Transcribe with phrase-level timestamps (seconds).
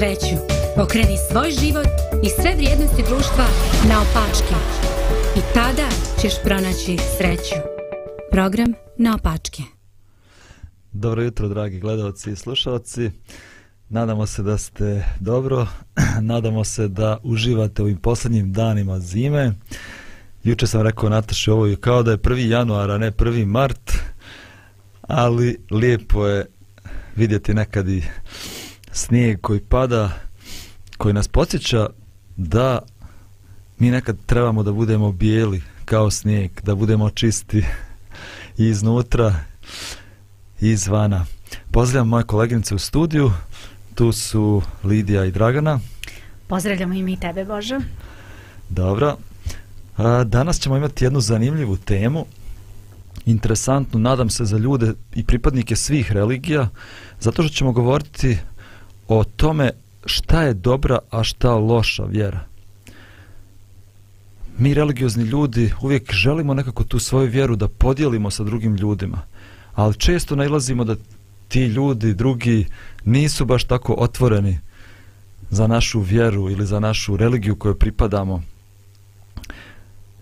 [0.00, 0.36] Sreću?
[0.76, 1.86] Pokreni svoj život
[2.24, 3.46] i sve vrijednosti društva
[3.88, 4.54] na opačke.
[5.36, 5.88] I tada
[6.20, 7.54] ćeš pronaći sreću.
[8.30, 9.62] Program na opačke.
[10.92, 13.10] Dobro jutro, dragi gledalci i slušalci.
[13.88, 15.66] Nadamo se da ste dobro.
[16.32, 19.52] Nadamo se da uživate u ovim posljednjim danima zime.
[20.44, 22.48] Juče sam rekao Nataši ovo je kao da je 1.
[22.48, 23.44] januar, a ne 1.
[23.44, 23.92] mart.
[25.02, 26.46] Ali lijepo je
[27.16, 28.02] vidjeti nekad i
[28.92, 30.10] snijeg koji pada,
[30.98, 31.88] koji nas podsjeća
[32.36, 32.78] da
[33.78, 37.64] mi nekad trebamo da budemo bijeli kao snijeg, da budemo čisti
[38.58, 39.34] i iznutra
[40.60, 41.26] i izvana.
[41.70, 43.32] Pozdravljam moje koleginice u studiju,
[43.94, 45.80] tu su Lidija i Dragana.
[46.46, 47.80] Pozdravljamo i mi tebe, Božo.
[48.68, 49.16] Dobro.
[49.96, 52.26] A, danas ćemo imati jednu zanimljivu temu,
[53.26, 56.68] interesantnu, nadam se za ljude i pripadnike svih religija,
[57.20, 58.38] zato što ćemo govoriti
[59.18, 59.70] o tome
[60.06, 62.40] šta je dobra, a šta loša vjera.
[64.58, 69.20] Mi religiozni ljudi uvijek želimo nekako tu svoju vjeru da podijelimo sa drugim ljudima,
[69.74, 70.96] ali često nailazimo da
[71.48, 72.66] ti ljudi, drugi,
[73.04, 74.58] nisu baš tako otvoreni
[75.50, 78.42] za našu vjeru ili za našu religiju kojoj pripadamo.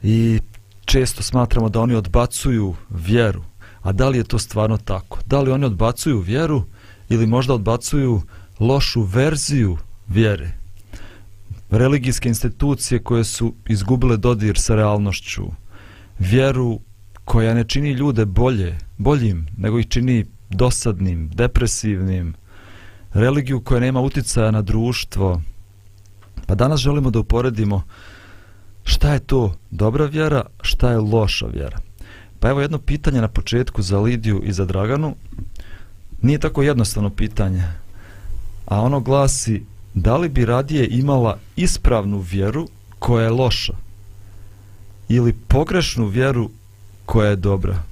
[0.03, 0.41] I
[0.85, 3.43] često smatramo da oni odbacuju vjeru.
[3.83, 5.19] A da li je to stvarno tako?
[5.27, 6.65] Da li oni odbacuju vjeru
[7.09, 8.23] ili možda odbacuju
[8.61, 10.53] lošu verziju vjere?
[11.71, 15.47] Religijske institucije koje su izgubile dodir sa realnošću.
[16.19, 16.81] Vjeru
[17.25, 22.35] koja ne čini ljude bolje, boljim, nego ih čini dosadnim, depresivnim.
[23.13, 25.43] Religiju koja nema uticaja na društvo.
[26.47, 27.83] Pa danas želimo da uporedimo
[28.85, 31.79] šta je to dobra vjera, šta je loša vjera.
[32.41, 35.15] Pa evo jedno pitanje na početku za Lidiju i za Draganu.
[36.23, 37.63] Nije tako jednostavno pitanje,
[38.69, 39.63] a ono glasi
[39.95, 42.69] da li bi radije imala ispravnu vjeru
[42.99, 43.73] koja je loša
[45.09, 46.51] ili pogrešnu vjeru
[47.07, 47.83] koja je dobra?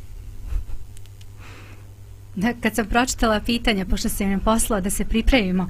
[2.34, 5.68] Da, kad sam pročitala pitanja, pošto se im poslala da se pripremimo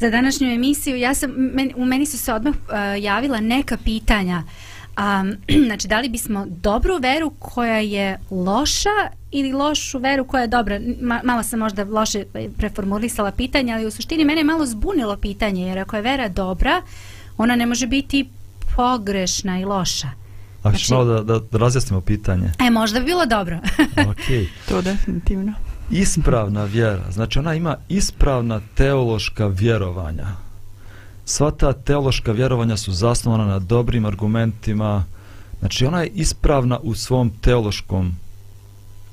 [0.00, 4.42] za današnju emisiju, ja sam, men, u meni su se odmah uh, javila neka pitanja.
[4.98, 5.36] Um,
[5.66, 10.80] znači, da li bismo dobru veru koja je loša ili lošu veru koja je dobra?
[11.00, 12.24] Ma, malo sam možda loše
[12.56, 16.82] preformulisala pitanja, ali u suštini mene je malo zbunilo pitanje, jer ako je vera dobra,
[17.36, 18.28] ona ne može biti
[18.76, 20.08] pogrešna i loša.
[20.62, 22.52] A znači, malo da, da, da razjasnimo pitanje.
[22.58, 23.58] E, možda bi bilo dobro.
[23.96, 24.46] okay.
[24.68, 25.52] To definitivno
[25.90, 30.26] ispravna vjera, znači ona ima ispravna teološka vjerovanja.
[31.28, 35.04] Sva ta teološka vjerovanja su zasnovana na dobrim argumentima,
[35.58, 38.16] znači ona je ispravna u svom teološkom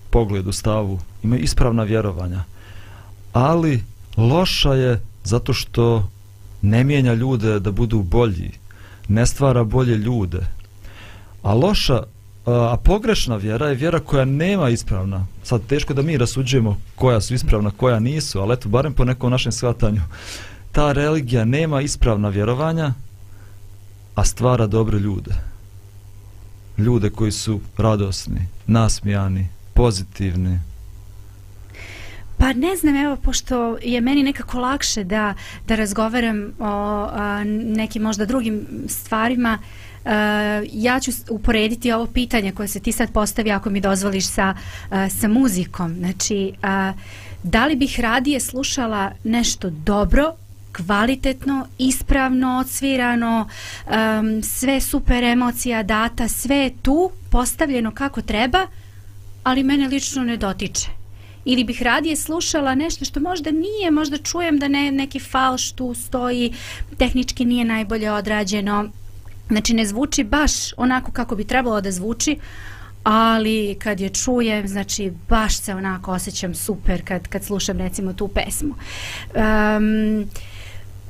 [0.09, 2.43] pogledu, stavu, ima ispravna vjerovanja.
[3.33, 3.83] Ali
[4.17, 6.09] loša je zato što
[6.61, 8.51] ne mijenja ljude da budu bolji,
[9.07, 10.45] ne stvara bolje ljude.
[11.41, 12.03] A loša
[12.45, 15.25] a pogrešna vjera je vjera koja nema ispravna.
[15.43, 19.31] Sad teško da mi rasuđujemo koja su ispravna, koja nisu, ali eto, barem po nekom
[19.31, 20.01] našem shvatanju,
[20.75, 22.93] ta religija nema ispravna vjerovanja,
[24.15, 25.31] a stvara dobre ljude.
[26.77, 30.59] Ljude koji su radosni, nasmijani, pozitivni.
[32.37, 35.33] Pa ne znam, evo, pošto je meni nekako lakše da,
[35.67, 39.57] da razgovaram o a, nekim možda drugim stvarima,
[40.05, 40.11] uh,
[40.73, 44.97] ja ću uporediti ovo pitanje koje se ti sad postavi ako mi dozvoliš sa, uh,
[45.19, 45.95] sa muzikom.
[45.99, 46.99] Znači, uh,
[47.43, 50.33] da li bih radije slušala nešto dobro,
[50.75, 53.47] kvalitetno, ispravno, odsvirano,
[53.85, 58.67] um, sve super emocija data, sve je tu, postavljeno kako treba,
[59.43, 60.87] ali mene lično ne dotiče.
[61.45, 65.93] Ili bih radije slušala nešto što možda nije, možda čujem da ne, neki falš tu
[65.93, 66.53] stoji,
[66.97, 68.89] tehnički nije najbolje odrađeno,
[69.47, 72.37] Znači ne zvuči baš onako kako bi trebalo da zvuči,
[73.03, 78.27] ali kad je čujem, znači baš se onako osjećam super kad, kad slušam recimo tu
[78.27, 78.75] pesmu.
[79.35, 80.29] Um,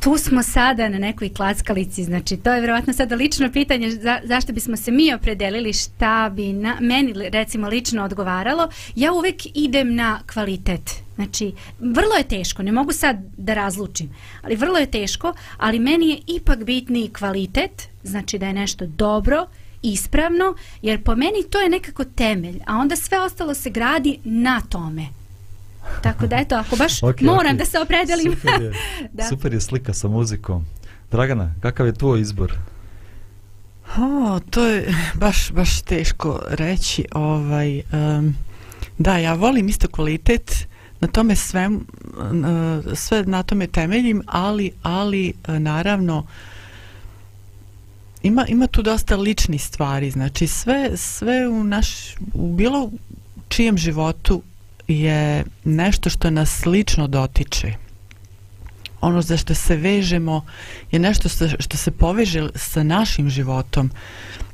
[0.06, 4.54] tu smo sada na nekoj klackalici, znači to je vjerovatno sada lično pitanje za, zašto
[4.54, 8.70] bismo se mi opredelili šta bi na, meni recimo lično odgovaralo.
[8.96, 10.92] Ja uvek idem na kvalitet.
[11.16, 14.10] Znači, vrlo je teško, ne mogu sad da razlučim,
[14.42, 19.48] ali vrlo je teško, ali meni je ipak bitni kvalitet, znači da je nešto dobro,
[19.82, 24.62] ispravno, jer po meni to je nekako temelj, a onda sve ostalo se gradi na
[24.70, 25.25] tome.
[26.02, 27.58] Tako da eto, ako baš okay, moram okay.
[27.58, 28.36] da se opredelim.
[28.36, 28.74] Super je,
[29.14, 29.24] da.
[29.24, 30.66] super je slika sa muzikom.
[31.12, 32.54] Dragana, kakav je tvoj izbor?
[33.98, 37.06] O, to je baš, baš teško reći.
[37.12, 38.36] Ovaj, um,
[38.98, 40.68] da, ja volim isto kvalitet,
[41.00, 46.26] na tome sve, uh, sve na tome temeljim, ali, ali uh, naravno
[48.24, 50.12] ima, ima tu dosta ličnih stvari.
[50.12, 52.92] Znači sve, sve u, naš, u bilo
[53.48, 54.42] čijem životu
[54.88, 57.74] je nešto što nas slično dotiče.
[59.02, 60.46] Ono za što se vežemo
[60.92, 61.30] je nešto
[61.60, 63.92] što se poveže sa našim životom.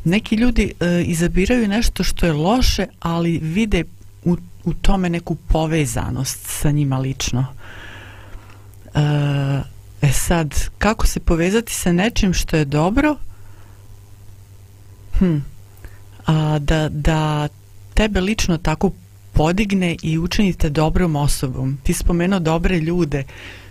[0.04, 3.84] Neki ljudi e, izabiraju nešto što je loše, ali vide
[4.24, 7.46] u, u tome neku povezanost sa njima lično.
[8.94, 9.00] E,
[10.02, 13.16] e sad, kako se povezati sa nečim što je dobro?
[15.20, 15.38] Hm.
[16.26, 17.48] A, da, da
[17.94, 18.92] tebe lično tako
[19.42, 21.78] podigne i učinite dobrom osobom.
[21.84, 23.24] Ti spomenuo dobre ljude.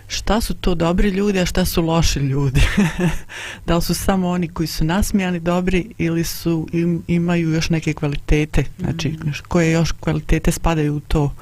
[0.07, 2.61] Šta su to dobri ljudi, a šta su loši ljudi?
[3.65, 7.93] da li su samo oni koji su nasmijani dobri ili su im, imaju još neke
[7.93, 8.63] kvalitete?
[8.79, 9.31] Znači, mm.
[9.47, 11.33] koje još kvalitete spadaju u to?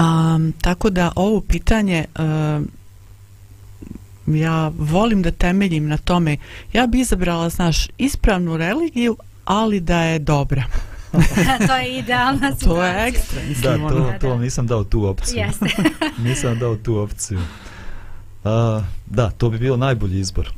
[0.00, 2.68] Um, tako da ovo pitanje um,
[4.26, 6.36] ja volim da temeljim na tome.
[6.72, 10.64] Ja bi izabrala, znaš, ispravnu religiju, ali da je dobra.
[11.68, 12.74] to je idealna situacija.
[12.74, 13.40] To je ekstra.
[13.48, 14.18] Mislim, da, to, ono.
[14.20, 15.38] to vam nisam dao tu opciju.
[15.38, 15.66] Jeste.
[16.28, 17.40] nisam dao tu opciju.
[18.44, 20.52] A, da, to bi bilo najbolji izbor.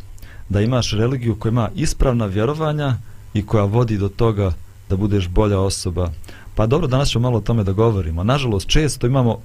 [0.49, 2.97] Da imaš religiju koja ima ispravna vjerovanja
[3.35, 4.53] i koja vodi do toga
[4.89, 6.11] da budeš bolja osoba.
[6.55, 8.25] Pa dobro, danas ćemo malo o tome da govorimo.
[8.25, 9.39] Nažalost, često imamo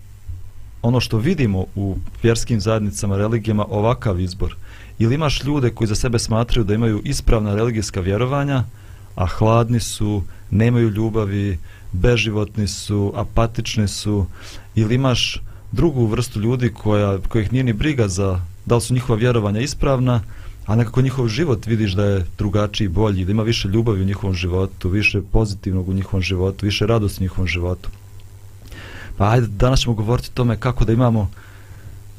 [0.81, 4.55] ono što vidimo u vjerskim zajednicama, religijama, ovakav izbor.
[4.99, 8.63] Ili imaš ljude koji za sebe smatraju da imaju ispravna religijska vjerovanja,
[9.15, 11.57] a hladni su, nemaju ljubavi,
[11.91, 14.25] beživotni su, apatični su,
[14.75, 15.41] ili imaš
[15.71, 20.21] drugu vrstu ljudi koja, kojih nije ni briga za da li su njihova vjerovanja ispravna,
[20.65, 24.35] a nekako njihov život vidiš da je drugačiji, bolji, da ima više ljubavi u njihovom
[24.35, 27.89] životu, više pozitivnog u njihovom životu, više radosti u njihovom životu.
[29.17, 31.31] Pa ajde, danas ćemo govoriti o tome kako da imamo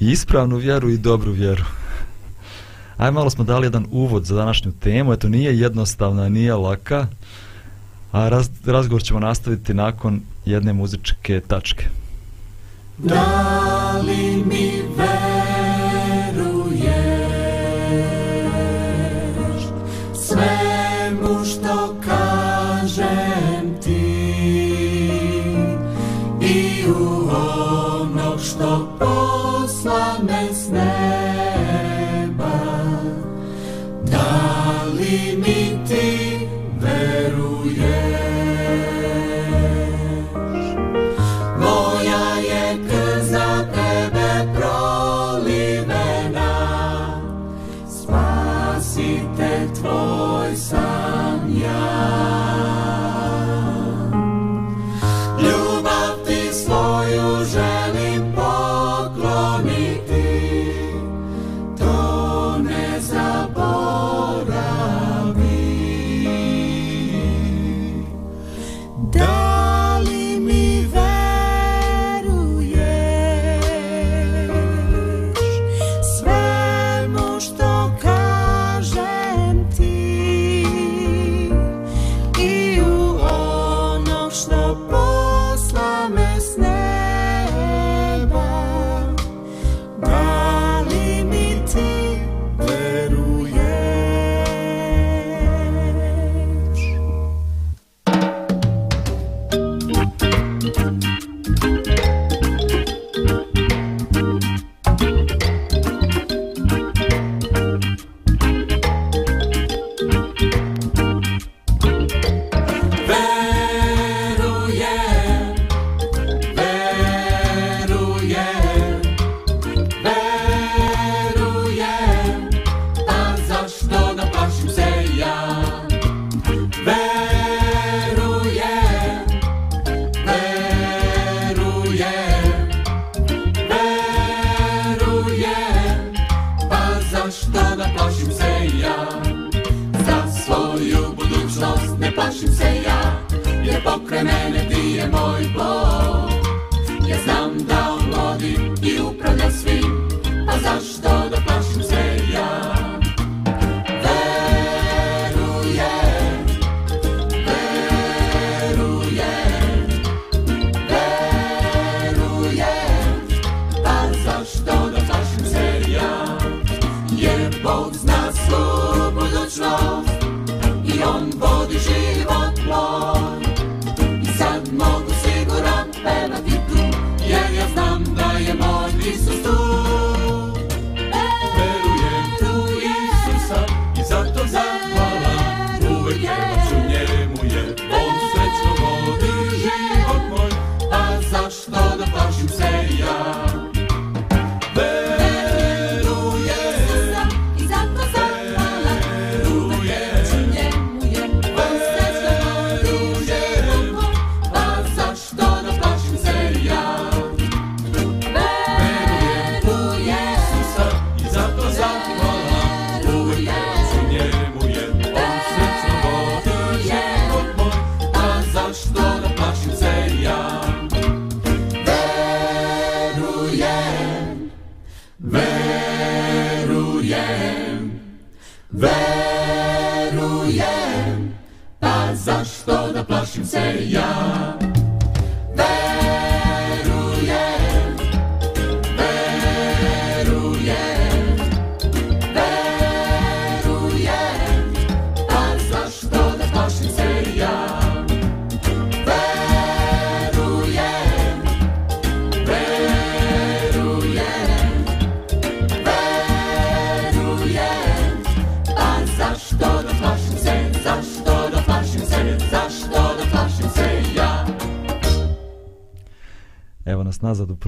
[0.00, 1.64] i ispravnu vjeru i dobru vjeru.
[2.96, 7.06] Ajde, malo smo dali jedan uvod za današnju temu, eto nije jednostavna, nije laka,
[8.14, 11.84] a raz, razgovor ćemo nastaviti nakon jedne muzičke tačke.
[12.98, 14.73] Da li mi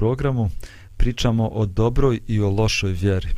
[0.07, 0.49] programu.
[0.97, 3.29] Pričamo o dobroj i o lošoj vjeri.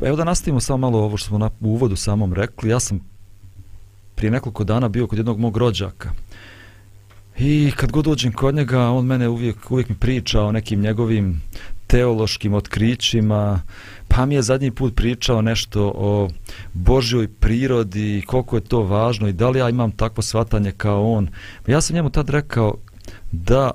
[0.00, 2.70] Evo da nastavimo samo malo ovo što smo na, u uvodu samom rekli.
[2.70, 3.00] Ja sam
[4.14, 6.10] prije nekoliko dana bio kod jednog mog rođaka.
[7.38, 11.42] I kad god dođem kod njega, on mene uvijek, uvijek mi priča o nekim njegovim
[11.86, 13.60] teološkim otkrićima,
[14.08, 16.28] pa mi je zadnji put pričao nešto o
[16.72, 21.28] Božjoj prirodi koliko je to važno i da li ja imam takvo svatanje kao on.
[21.66, 22.74] Ja sam njemu tad rekao
[23.32, 23.70] da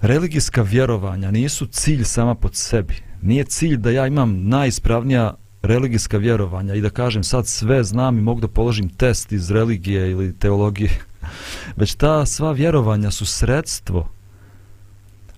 [0.00, 2.94] religijska vjerovanja nisu cilj sama pod sebi.
[3.22, 8.22] Nije cilj da ja imam najispravnija religijska vjerovanja i da kažem sad sve znam i
[8.22, 10.90] mogu da položim test iz religije ili teologije.
[11.76, 14.08] Već ta sva vjerovanja su sredstvo,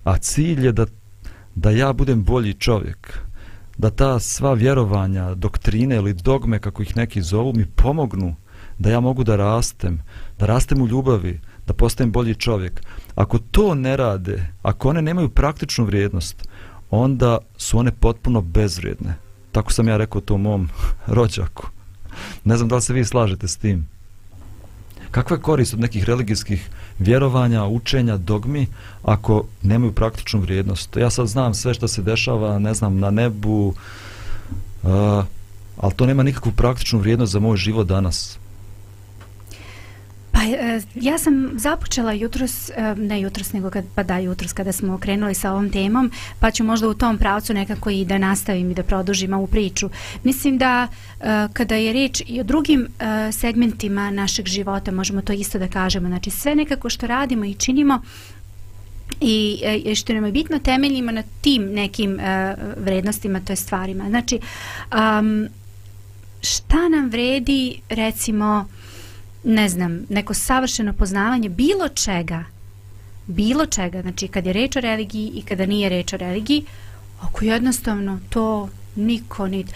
[0.03, 0.85] a cilj je da,
[1.55, 3.19] da ja budem bolji čovjek.
[3.77, 8.35] Da ta sva vjerovanja, doktrine ili dogme, kako ih neki zovu, mi pomognu
[8.79, 10.01] da ja mogu da rastem,
[10.39, 12.81] da rastem u ljubavi, da postanem bolji čovjek.
[13.15, 16.47] Ako to ne rade, ako one nemaju praktičnu vrijednost,
[16.89, 19.15] onda su one potpuno bezvrijedne.
[19.51, 20.69] Tako sam ja rekao to mom
[21.17, 21.67] rođaku.
[22.43, 23.87] Ne znam da li se vi slažete s tim.
[25.11, 28.67] Kakva je korist od nekih religijskih vjerovanja, učenja, dogmi,
[29.03, 30.95] ako nemaju praktičnu vrijednost?
[30.95, 33.73] Ja sad znam sve što se dešava, ne znam, na nebu,
[34.83, 34.89] uh,
[35.77, 38.39] ali to nema nikakvu praktičnu vrijednost za moj život danas.
[40.33, 44.71] Pa e, ja sam započela jutros, e, ne jutros nego kad, pa da jutros kada
[44.71, 48.71] smo krenuli sa ovom temom, pa ću možda u tom pravcu nekako i da nastavim
[48.71, 49.89] i da produžim ovu priču.
[50.23, 50.87] Mislim da
[51.19, 55.67] e, kada je reč i o drugim e, segmentima našeg života, možemo to isto da
[55.67, 58.01] kažemo, znači sve nekako što radimo i činimo,
[59.21, 64.09] i e, što nam je bitno temeljimo na tim nekim e, vrednostima, to je stvarima.
[64.09, 64.39] Znači,
[64.91, 65.47] um,
[66.41, 68.65] šta nam vredi, recimo,
[69.43, 72.43] ne znam, neko savršeno poznavanje bilo čega,
[73.27, 76.65] bilo čega, znači kad je reč o religiji i kada nije reč o religiji,
[77.21, 79.67] ako jednostavno to niko nit.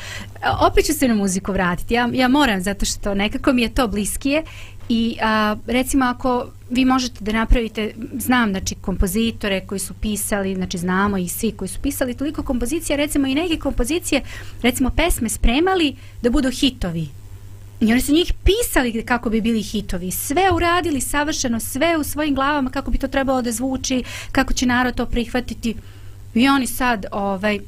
[0.60, 3.88] Opet ću se na muziku vratiti, ja, ja moram zato što nekako mi je to
[3.88, 4.44] bliskije
[4.90, 10.78] i a, recimo ako vi možete da napravite, znam znači kompozitore koji su pisali, znači
[10.78, 14.22] znamo i svi koji su pisali toliko kompozicija, recimo i neke kompozicije,
[14.62, 17.08] recimo pesme spremali da budu hitovi.
[17.80, 20.12] I oni su njih pisali kako bi bili hitovi.
[20.12, 24.66] Sve uradili savršeno, sve u svojim glavama kako bi to trebalo da zvuči, kako će
[24.66, 25.76] narod to prihvatiti.
[26.34, 27.60] I oni sad, ovaj,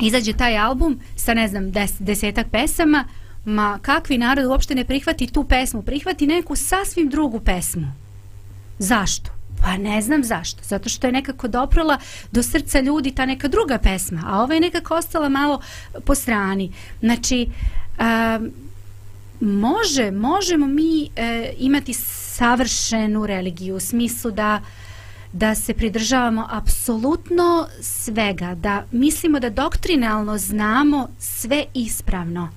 [0.00, 3.04] izađe taj album sa, ne znam, des, desetak pesama,
[3.44, 7.86] ma kakvi narod uopšte ne prihvati tu pesmu, prihvati neku sasvim drugu pesmu.
[8.78, 9.30] Zašto?
[9.62, 10.62] Pa ne znam zašto.
[10.64, 11.98] Zato što je nekako doprala
[12.32, 15.60] do srca ljudi ta neka druga pesma, a ova je nekako ostala malo
[16.04, 16.72] po strani.
[17.00, 17.48] Znači,
[17.98, 18.52] um,
[19.44, 24.60] može, možemo mi e, imati savršenu religiju u smislu da
[25.34, 32.48] da se pridržavamo apsolutno svega, da mislimo da doktrinalno znamo sve ispravno,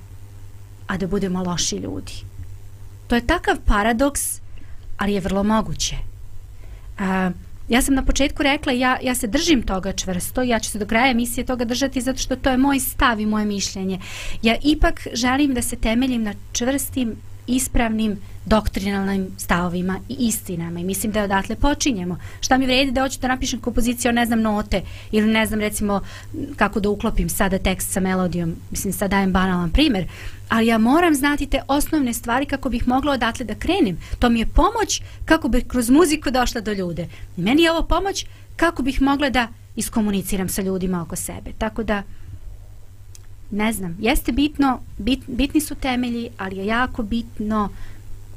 [0.88, 2.14] a da budemo loši ljudi.
[3.08, 4.22] To je takav paradoks,
[4.98, 5.96] ali je vrlo moguće.
[7.00, 7.32] A,
[7.70, 10.86] ja sam na početku rekla, ja, ja se držim toga čvrsto, ja ću se do
[10.86, 14.00] kraja emisije toga držati zato što to je moj stav i moje mišljenje.
[14.42, 17.16] Ja ipak želim da se temeljim na čvrstim,
[17.48, 22.18] ispravnim, doktrinalnim stavovima i istinama i mislim da odatle počinjemo.
[22.40, 26.02] Šta mi vredi da hoću da napišem kompoziciju, ne znam note ili ne znam recimo
[26.56, 30.08] kako da uklopim sada tekst sa melodijom, mislim sad dajem banalan primer,
[30.50, 33.98] ali ja moram znati te osnovne stvari kako bih mogla odatle da krenem.
[34.20, 37.08] To mi je pomoć kako bih kroz muziku došla do ljude.
[37.38, 38.26] Meni je ovo pomoć
[38.56, 41.52] kako bih mogla da iskomuniciram sa ljudima oko sebe.
[41.58, 42.04] Tako da,
[43.52, 47.70] ne znam, jeste bitno, bit, bitni su temelji, ali je jako bitno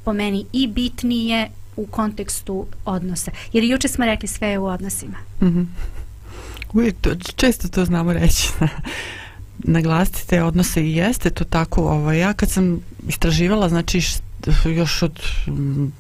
[0.05, 3.31] po meni i bitnije u kontekstu odnosa.
[3.53, 5.17] Jer juče smo rekli sve je u odnosima.
[5.41, 5.67] Mm -hmm.
[6.73, 8.49] Uvijek to, često to znamo reći.
[9.59, 11.83] Naglasiti te odnose i jeste to tako.
[11.83, 14.01] Ovo, ja kad sam istraživala, znači
[14.65, 15.21] još od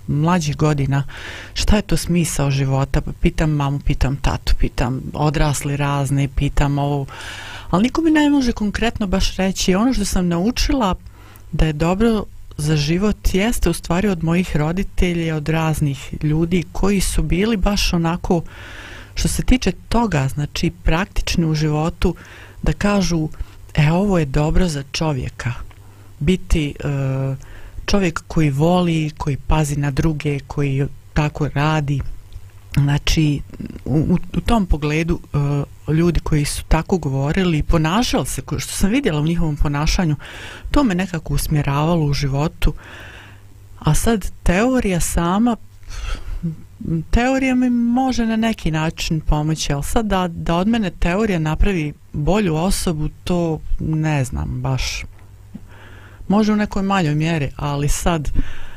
[0.06, 1.04] mlađih godina
[1.54, 3.00] šta je to smisao života?
[3.00, 7.06] Pa pitam mamu, pitam tatu pitam odrasli razne pitam ovo
[7.70, 9.75] ali niko mi ne može konkretno baš reći.
[9.75, 10.94] Ono što sam naučila
[11.52, 12.25] da je dobro
[12.56, 17.92] za život jeste u stvari od mojih roditelja od raznih ljudi koji su bili baš
[17.92, 18.42] onako
[19.14, 22.14] što se tiče toga znači praktični u životu
[22.62, 23.28] da kažu
[23.75, 25.52] e ovo je dobro za čovjeka.
[26.18, 27.37] Biti uh,
[27.90, 32.00] čovjek koji voli koji pazi na druge koji tako radi
[32.75, 33.40] znači
[33.85, 35.20] u, u tom pogledu
[35.88, 40.16] uh, ljudi koji su tako govorili i ponašali se, što sam vidjela u njihovom ponašanju
[40.70, 42.75] to me nekako usmjeravalo u životu.
[43.78, 45.56] A sad teorija sama
[47.11, 51.93] teorija mi može na neki način pomoći ali sad da, da od mene teorija napravi
[52.12, 55.04] bolju osobu to ne znam baš
[56.30, 58.28] može u nekoj maljoj mjeri ali sad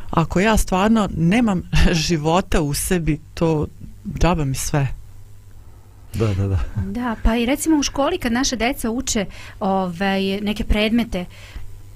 [0.10, 1.70] ako ja stvarno nemam
[2.08, 3.68] života u sebi to
[4.20, 4.88] džaba mi sve.
[6.14, 6.60] Da, da, da.
[6.86, 9.26] Da, pa i recimo u školi kad naše deca uče
[9.60, 11.26] ovaj, neke predmete,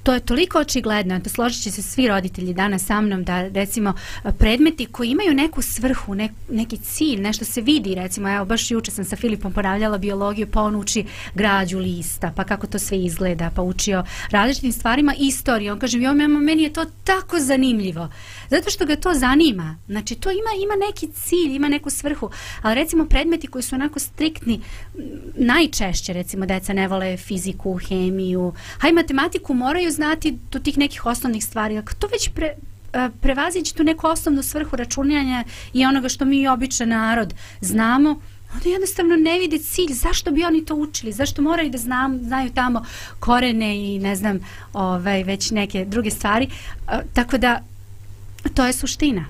[0.08, 3.93] to je toliko očigledno, da složit će se svi roditelji danas sa mnom, da recimo
[4.38, 8.91] predmeti koji imaju neku svrhu, ne, neki cilj, nešto se vidi, recimo, evo baš juče
[8.91, 13.52] sam sa Filipom ponavljala biologiju, pa on uči građu lista, pa kako to sve izgleda,
[13.56, 18.10] pa učio različitim stvarima istoriju, on kaže, jo, meni je to tako zanimljivo,
[18.50, 22.30] zato što ga to zanima, znači to ima, ima neki cilj, ima neku svrhu,
[22.62, 24.62] ali recimo predmeti koji su onako striktni,
[25.36, 31.44] najčešće recimo deca ne vole fiziku, hemiju, haj matematiku moraju znati do tih nekih osnovnih
[31.46, 31.78] stvari.
[31.78, 32.48] Ako to već pre,
[32.94, 38.20] e, prevazići tu neku osnovnu svrhu računjanja i onoga što mi običan narod znamo,
[38.54, 39.94] onda jednostavno ne vide cilj.
[39.94, 41.12] Zašto bi oni to učili?
[41.12, 42.86] Zašto moraju da znam, znaju tamo
[43.20, 44.40] korene i ne znam
[44.74, 46.50] ovaj, već neke druge stvari?
[46.88, 47.62] E, tako da,
[48.54, 49.26] to je suština.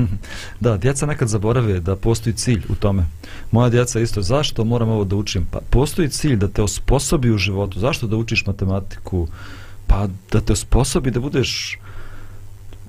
[0.60, 3.06] da, djeca nekad zaborave da postoji cilj u tome.
[3.50, 5.46] Moja djeca isto, zašto moram ovo da učim?
[5.50, 7.80] Pa postoji cilj da te osposobi u životu.
[7.80, 9.28] Zašto da učiš matematiku?
[9.92, 11.78] Pa da te sposobi da budeš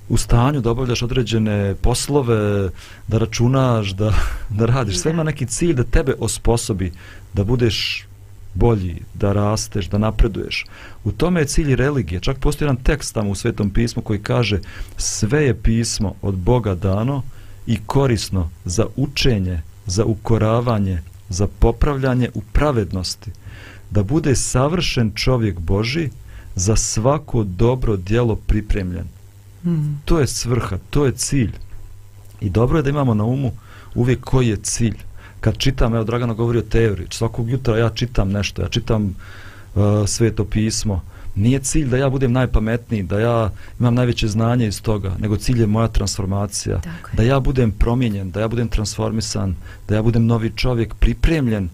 [0.08, 2.70] u stanju da obavljaš određene poslove,
[3.08, 4.12] da računaš, da,
[4.58, 4.98] da radiš.
[4.98, 6.92] Sve ima neki cilj da tebe osposobi
[7.34, 8.06] da budeš
[8.54, 10.64] bolji, da rasteš, da napreduješ.
[11.04, 12.20] U tome je cilj religije.
[12.20, 14.60] Čak postoji jedan tekst tamo u Svetom pismu koji kaže
[14.96, 17.22] sve je pismo od Boga dano
[17.66, 23.30] i korisno za učenje, za ukoravanje, za popravljanje u pravednosti.
[23.90, 26.10] Da bude savršen čovjek Boži,
[26.54, 29.06] za svako dobro djelo pripremljen.
[29.64, 30.00] Mm.
[30.04, 31.52] To je svrha, to je cilj.
[32.40, 33.52] I dobro je da imamo na umu
[33.94, 34.96] uvijek koji je cilj.
[35.40, 39.04] Kad čitam, evo Dragana govori o teoriji, svakog jutra ja čitam nešto, ja čitam
[39.74, 41.02] uh, sveto pismo,
[41.34, 45.60] nije cilj da ja budem najpametniji, da ja imam najveće znanje iz toga, nego cilj
[45.60, 46.80] je moja transformacija,
[47.12, 49.56] da ja budem promijenjen, da ja budem transformisan,
[49.88, 51.68] da ja budem novi čovjek pripremljen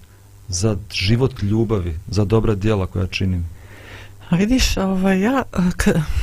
[0.48, 3.46] za život ljubavi, za dobra djela koja činim.
[4.30, 5.42] A vidiš, ovaj, ja,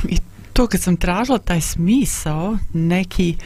[0.08, 0.16] i
[0.52, 3.36] to kad sam tražila taj smisao, neki,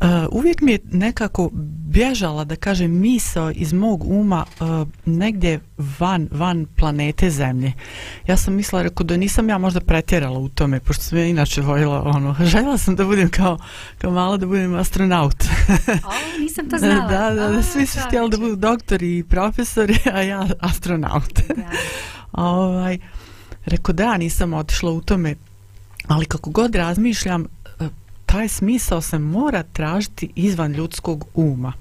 [0.00, 1.50] uh, uvijek mi je nekako
[1.88, 5.60] bježala, da kažem, misao iz mog uma uh, negdje
[5.98, 7.72] van, van planete Zemlje.
[8.26, 11.60] Ja sam mislila, rekao, da nisam ja možda pretjerala u tome, pošto sam ja inače
[11.60, 13.58] vojila, ono, željela sam da budem kao,
[13.98, 15.44] kao malo da budem astronaut.
[15.88, 17.08] o, nisam to znala.
[17.08, 21.40] da, da, da, svi su htjeli da budu doktori i profesori, a ja astronaut.
[21.56, 21.70] Da.
[22.32, 22.98] ovaj,
[23.68, 25.34] Reko da, nisam otišla u tome,
[26.06, 27.88] ali kako god razmišljam, e,
[28.26, 31.72] taj smisao se mora tražiti izvan ljudskog uma.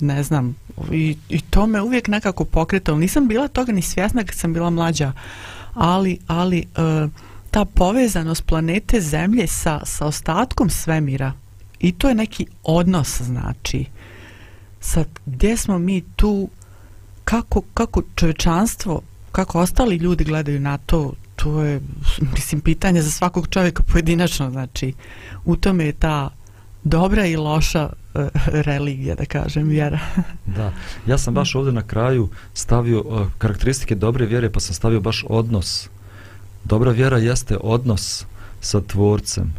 [0.00, 0.56] Ne znam,
[0.92, 2.98] i, i to me uvijek nekako pokretalo.
[2.98, 5.12] Nisam bila toga ni svjesna kad sam bila mlađa,
[5.74, 6.64] ali, ali e,
[7.50, 11.32] ta povezanost planete Zemlje sa, sa ostatkom svemira
[11.80, 13.84] i to je neki odnos, znači.
[14.80, 16.48] Sad, gdje smo mi tu,
[17.24, 21.12] kako, kako čovečanstvo, kako ostali ljudi gledaju na to,
[21.46, 21.80] to je,
[22.34, 24.92] mislim, pitanje za svakog čovjeka pojedinačno, znači,
[25.44, 26.30] u tome je ta
[26.84, 29.98] dobra i loša e, religija, da kažem, vjera.
[30.56, 30.72] Da,
[31.06, 35.24] ja sam baš ovdje na kraju stavio e, karakteristike dobre vjere, pa sam stavio baš
[35.28, 35.88] odnos.
[36.64, 38.26] Dobra vjera jeste odnos
[38.60, 39.54] sa tvorcem.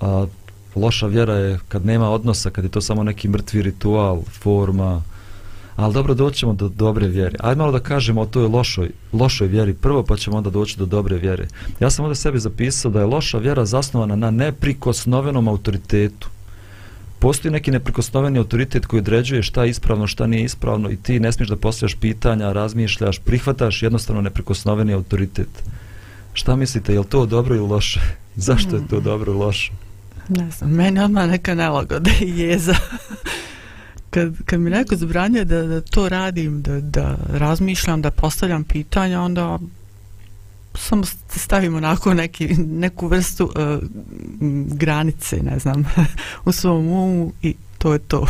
[0.00, 0.26] A
[0.74, 5.02] loša vjera je kad nema odnosa, kad je to samo neki mrtvi ritual, forma,
[5.76, 7.36] ali dobro doćemo do dobre vjere.
[7.40, 10.86] Ajde malo da kažemo o toj lošoj, lošoj vjeri prvo, pa ćemo onda doći do
[10.86, 11.48] dobre vjere.
[11.80, 16.28] Ja sam ovdje sebi zapisao da je loša vjera zasnovana na neprikosnovenom autoritetu.
[17.18, 21.32] Postoji neki neprikosnoveni autoritet koji određuje šta je ispravno, šta nije ispravno i ti ne
[21.32, 25.48] smiješ da postavljaš pitanja, razmišljaš, prihvataš jednostavno neprikosnoveni autoritet.
[26.32, 28.00] Šta mislite, je li to dobro ili loše?
[28.36, 29.72] Zašto je to dobro ili loše?
[30.28, 32.74] Ne znam, meni odmah neka nelagoda i jeza
[34.12, 39.20] kad, kad mi neko zabranjuje da, da to radim, da, da razmišljam, da postavljam pitanja,
[39.20, 39.58] onda
[40.74, 43.78] samo stavimo onako neki, neku vrstu uh,
[44.66, 45.84] granice, ne znam,
[46.44, 48.26] u svom umu i to je to.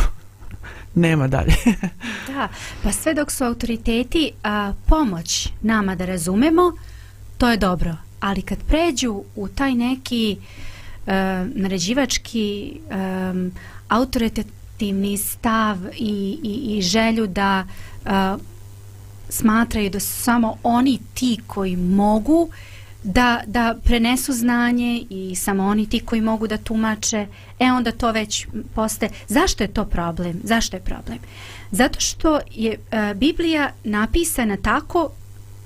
[0.95, 1.53] Nema dalje.
[2.27, 2.47] da,
[2.83, 6.71] pa sve dok su autoriteti a, pomoć nama da razumemo,
[7.37, 7.95] to je dobro.
[8.19, 11.13] Ali kad pređu u taj neki uh,
[11.55, 12.79] naređivački
[13.31, 13.51] um,
[14.73, 17.65] autoritativni stav i, i, i želju da
[18.05, 18.41] uh,
[19.29, 22.49] smatraju da su samo oni ti koji mogu
[23.03, 27.27] da, da prenesu znanje i samo oni ti koji mogu da tumače,
[27.59, 29.11] e onda to već postaje.
[29.27, 30.41] Zašto je to problem?
[30.43, 31.19] Zašto je problem?
[31.71, 35.09] Zato što je uh, Biblija napisana tako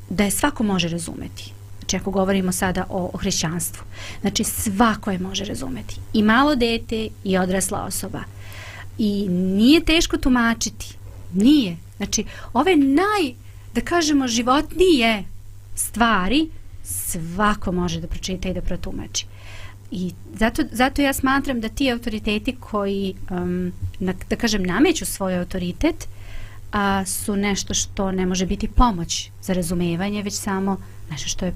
[0.09, 1.53] da je svako može razumeti.
[1.79, 3.83] Znači ako govorimo sada o, o hrišćanstvu.
[4.21, 5.95] Znači svako je može razumeti.
[6.13, 8.36] I malo dete i odrasla osoba.
[8.97, 10.95] I nije teško tumačiti.
[11.33, 11.77] Nije.
[11.97, 13.33] Znači ove naj
[13.73, 15.23] da kažemo životnije
[15.75, 16.49] stvari
[16.83, 19.25] svako može da pročita i da protumači.
[19.91, 25.37] I zato, zato ja smatram da ti autoriteti koji, um, na, da kažem, nameću svoj
[25.37, 26.07] autoritet,
[26.71, 30.77] a, su nešto što ne može biti pomoć za razumevanje, već samo
[31.09, 31.55] nešto što je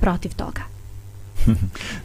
[0.00, 0.62] protiv toga.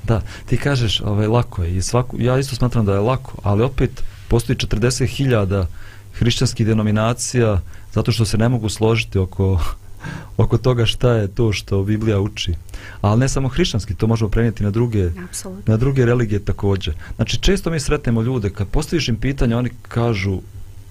[0.07, 1.77] da, ti kažeš, ovaj, lako je.
[1.77, 5.65] I svaku, ja isto smatram da je lako, ali opet postoji 40.000
[6.13, 7.61] hrišćanskih denominacija
[7.93, 9.59] zato što se ne mogu složiti oko
[10.43, 12.53] oko toga šta je to što Biblija uči.
[13.01, 15.71] Ali ne samo hrišćanski, to možemo prenijeti na druge, Absolutno.
[15.71, 16.93] na druge religije također.
[17.15, 20.39] Znači, često mi sretnemo ljude, kad postaviš im pitanje, oni kažu,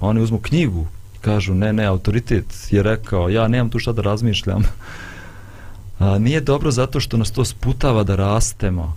[0.01, 0.87] oni uzmu knjigu,
[1.21, 4.63] kažu, ne, ne, autoritet je rekao, ja nemam tu šta da razmišljam.
[5.99, 8.97] A, nije dobro zato što nas to sputava da rastemo.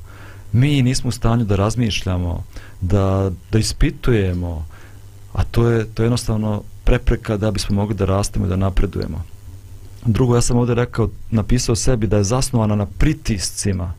[0.53, 2.43] Mi nismo u stanju da razmišljamo,
[2.81, 4.65] da, da ispitujemo,
[5.33, 9.23] a to je, to je jednostavno prepreka da bismo mogli da rastemo i da napredujemo.
[10.05, 13.93] Drugo, ja sam ovdje rekao, napisao sebi da je zasnovana na pritiscima.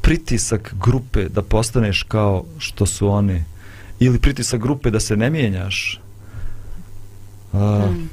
[0.00, 3.44] Pritisak grupe da postaneš kao što su oni.
[4.00, 6.00] Ili pritisak grupe da se ne mijenjaš.
[7.52, 8.08] A, mm.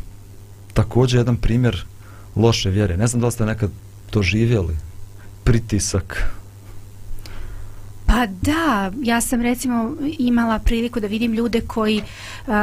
[0.73, 1.85] Također jedan primjer
[2.35, 2.97] loše vjere.
[2.97, 3.71] Ne znam da li ste nekad
[4.09, 4.77] to živjeli.
[5.43, 6.31] Pritisak.
[8.07, 12.53] Pa da, ja sam recimo imala priliku da vidim ljude koji uh,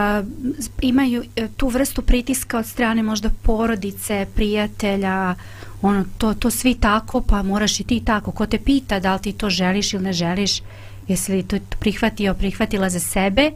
[0.81, 5.35] imaju uh, tu vrstu pritiska od strane možda porodice, prijatelja,
[5.83, 8.33] ono, to, to svi tako, pa moraš i ti tako.
[8.33, 10.63] Ko te pita da li ti to želiš ili ne želiš,
[11.09, 13.51] jesi li to prihvatio, prihvatila za sebe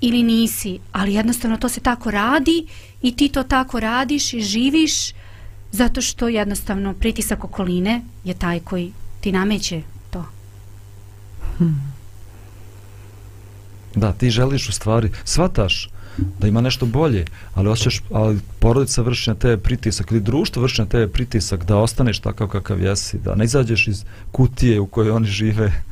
[0.00, 2.66] ili nisi, ali jednostavno to se tako radi
[3.02, 5.12] i ti to tako radiš i živiš
[5.70, 9.82] zato što jednostavno pritisak okoline je taj koji ti nameće
[11.58, 11.92] Hmm.
[13.94, 15.90] Da, ti želiš u stvari, svataš
[16.38, 20.80] da ima nešto bolje, ali osjećaš, ali porodica vrši na tebe pritisak ili društvo vrši
[20.80, 25.10] na tebe pritisak da ostaneš takav kakav jesi, da ne izađeš iz kutije u kojoj
[25.10, 25.82] oni žive.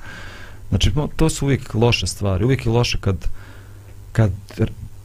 [0.69, 2.45] Znači, to su uvijek loše stvari.
[2.45, 3.29] Uvijek je loše kad,
[4.13, 4.31] kad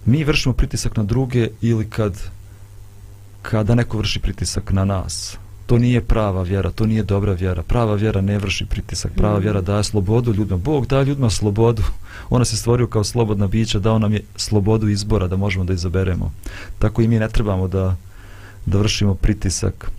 [0.05, 2.13] mi vršimo pritisak na druge ili kad
[3.41, 7.63] kada neko vrši pritisak na nas to nije prava vjera, to nije dobra vjera.
[7.63, 10.57] Prava vjera ne vrši pritisak, prava vjera daje slobodu ljudima.
[10.57, 11.83] Bog daje ljudima slobodu.
[12.29, 16.31] Ona se stvorio kao slobodna bića, dao nam je slobodu izbora da možemo da izaberemo.
[16.79, 17.95] Tako i mi ne trebamo da,
[18.65, 19.91] da vršimo pritisak.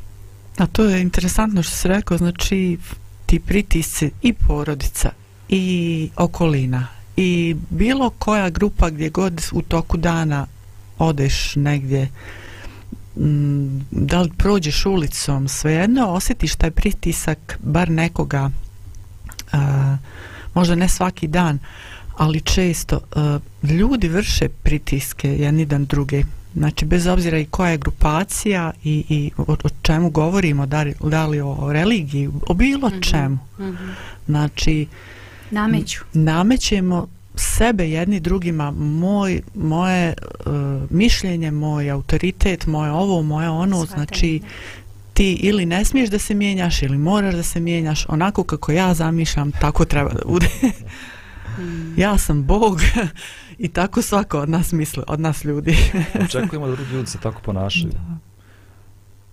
[0.59, 2.79] A to je interesantno što se rekao, znači
[3.27, 5.11] ti pritisci i porodica
[5.49, 6.87] i okolina.
[7.17, 10.47] I bilo koja grupa gdje god u toku dana
[10.99, 12.09] odeš negdje
[13.91, 18.51] da li prođeš ulicom, svejedno osjetiš taj pritisak bar nekoga
[19.53, 19.97] a,
[20.55, 21.59] možda ne svaki dan,
[22.17, 26.23] ali često a, ljudi vrše pritiske jedni dan druge.
[26.55, 30.95] Znači, bez obzira i koja je grupacija i, i o, o čemu govorimo, da li,
[31.03, 33.01] da li o religiji, o bilo Mhm.
[33.01, 33.39] čemu.
[33.61, 33.91] Mhm.
[34.27, 34.87] Znači,
[35.51, 36.01] Nameću.
[36.13, 40.15] namećemo sebe jedni drugima moj moje
[40.47, 40.53] uh,
[40.91, 44.07] mišljenje moj autoritet moje ovo moje ono Shvatanje.
[44.07, 44.41] znači
[45.15, 48.95] ti ili ne smiješ da se mijenjaš ili moraš da se mijenjaš onako kako ja
[48.95, 50.49] zamišljam tako treba da bude
[52.03, 52.81] ja sam Bog
[53.59, 55.77] i tako svako od nas misli od nas ljudi
[56.25, 57.93] Očekujemo da drugi ljudi se tako ponašaju.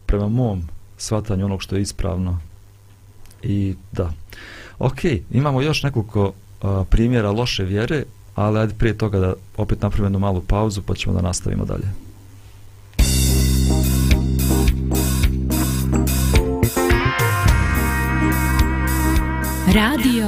[0.06, 0.64] Prema mom
[0.98, 2.40] shvatanju onog što je ispravno.
[3.44, 4.12] I da.
[4.80, 5.00] Ok,
[5.32, 8.04] imamo još nekoliko a, primjera loše vjere,
[8.36, 11.88] ali ajde prije toga da opet napravimo jednu malu pauzu pa ćemo da nastavimo dalje.
[19.74, 20.28] Radio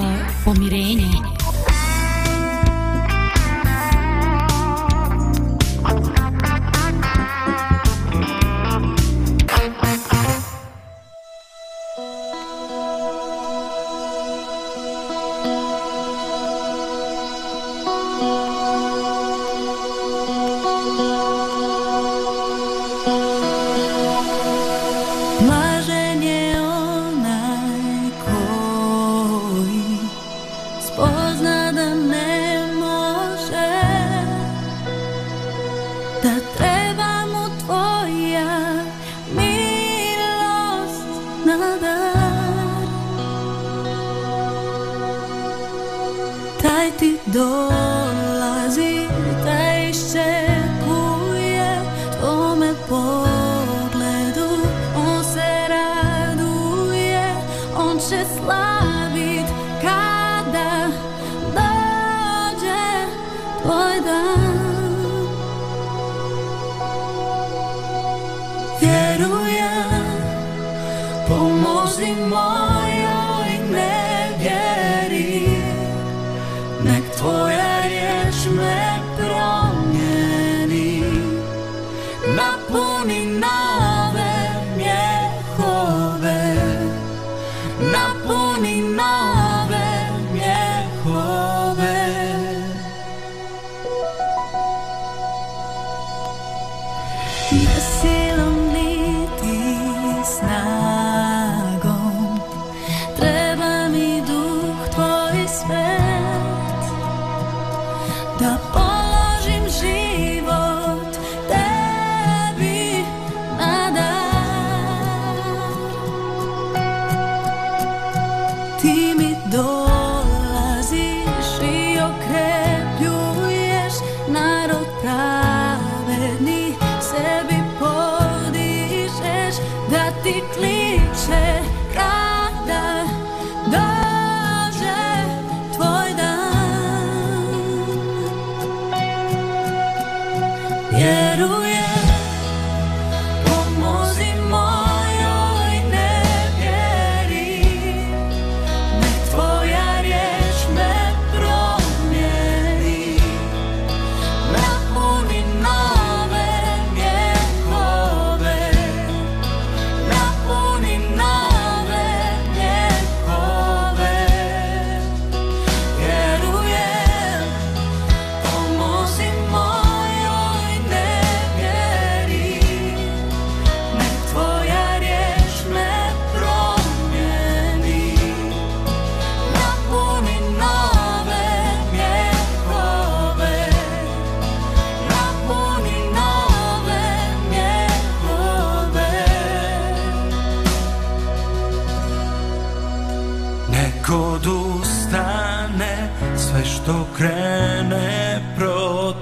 [88.55, 89.24] napuni nove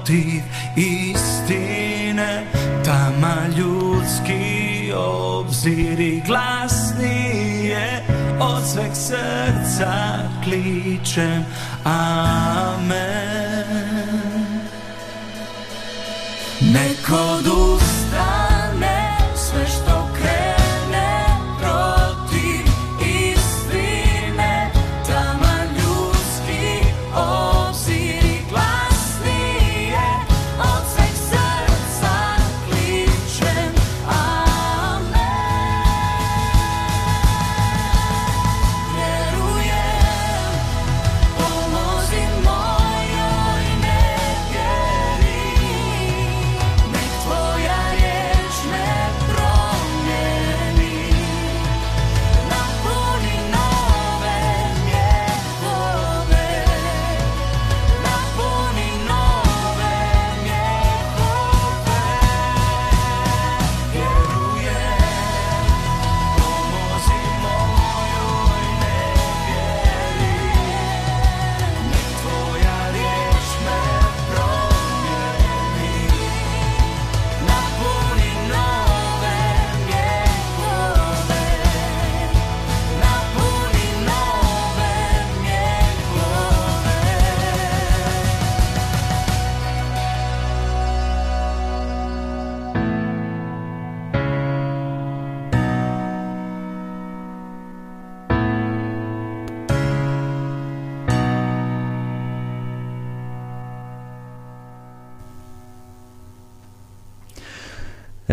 [0.03, 0.43] protiv
[0.75, 2.43] istine
[2.85, 8.03] Tama ljudski obziri glasnije
[8.39, 11.45] Od sveg srca kličem
[11.83, 13.03] Amen.
[16.61, 17.52] Neko duša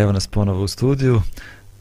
[0.01, 1.23] Evo nas ponovo u studiju.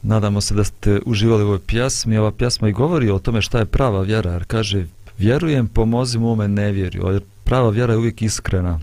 [0.02, 2.18] Nadamo se da ste uživali u ovoj pjesmi.
[2.18, 4.32] Ova pjesma i govori o tome šta je prava vjera.
[4.32, 4.86] Jer kaže,
[5.18, 7.06] vjerujem, pomozi mu ome nevjerju.
[7.12, 8.80] Jer prava vjera je uvijek iskrena.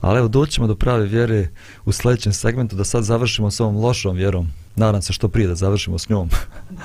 [0.00, 1.48] Ali evo, doćemo do prave vjere
[1.84, 4.48] u sljedećem segmentu, da sad završimo s ovom lošom vjerom.
[4.76, 6.28] Nadam se što prije da završimo s njom.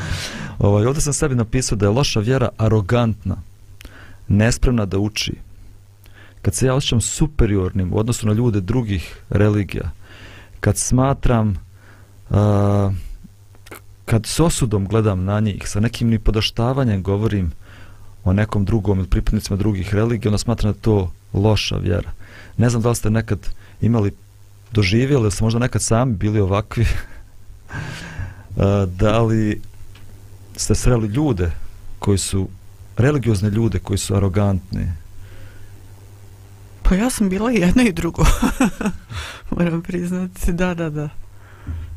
[0.60, 3.36] ovaj, ovdje sam sebi napisao da je loša vjera arogantna,
[4.28, 5.34] nespremna da uči.
[6.42, 9.92] Kad se ja osjećam superiornim u odnosu na ljude drugih religija,
[10.60, 11.67] kad smatram
[12.30, 12.92] a,
[14.06, 17.52] kad s osudom gledam na njih, sa nekim nipodaštavanjem govorim
[18.24, 22.12] o nekom drugom ili pripadnicima drugih religija, onda smatram da to loša vjera.
[22.58, 23.40] Ne znam da li ste nekad
[23.82, 24.12] imali
[24.72, 26.86] doživjeli, ili ste možda nekad sami bili ovakvi,
[29.00, 29.62] da li
[30.56, 31.52] ste sreli ljude
[32.00, 32.48] koji su
[32.98, 34.88] religiozne ljude koji su arogantni,
[36.90, 38.26] Pa ja sam bila i jedno i drugo.
[39.58, 41.10] Moram priznati, da, da, da.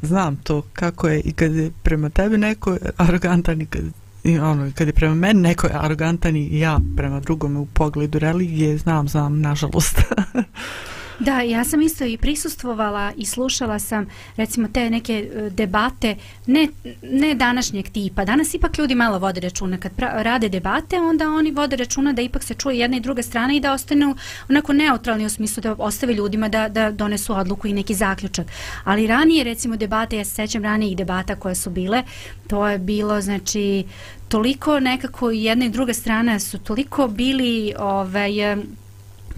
[0.03, 3.83] Znam to kako je i kad je prema tebi neko arogantan i kad,
[4.25, 8.19] i ono, kad je prema meni neko je arogantan i ja prema drugome u pogledu
[8.19, 9.97] religije, znam, znam, nažalost.
[11.21, 14.07] Da, ja sam isto i prisustvovala i slušala sam
[14.37, 16.69] recimo te neke e, debate, ne,
[17.03, 18.25] ne današnjeg tipa.
[18.25, 19.79] Danas ipak ljudi malo vode računa.
[19.79, 23.23] Kad pra, rade debate, onda oni vode računa da ipak se čuje jedna i druga
[23.23, 24.17] strana i da ostanu
[24.49, 28.47] onako neutralni u smislu da ostave ljudima da, da donesu odluku i neki zaključak.
[28.85, 32.03] Ali ranije, recimo, debate, ja se sećam ranijih debata koje su bile,
[32.47, 33.85] to je bilo, znači,
[34.29, 38.33] toliko nekako jedna i druga strana su toliko bili ovaj,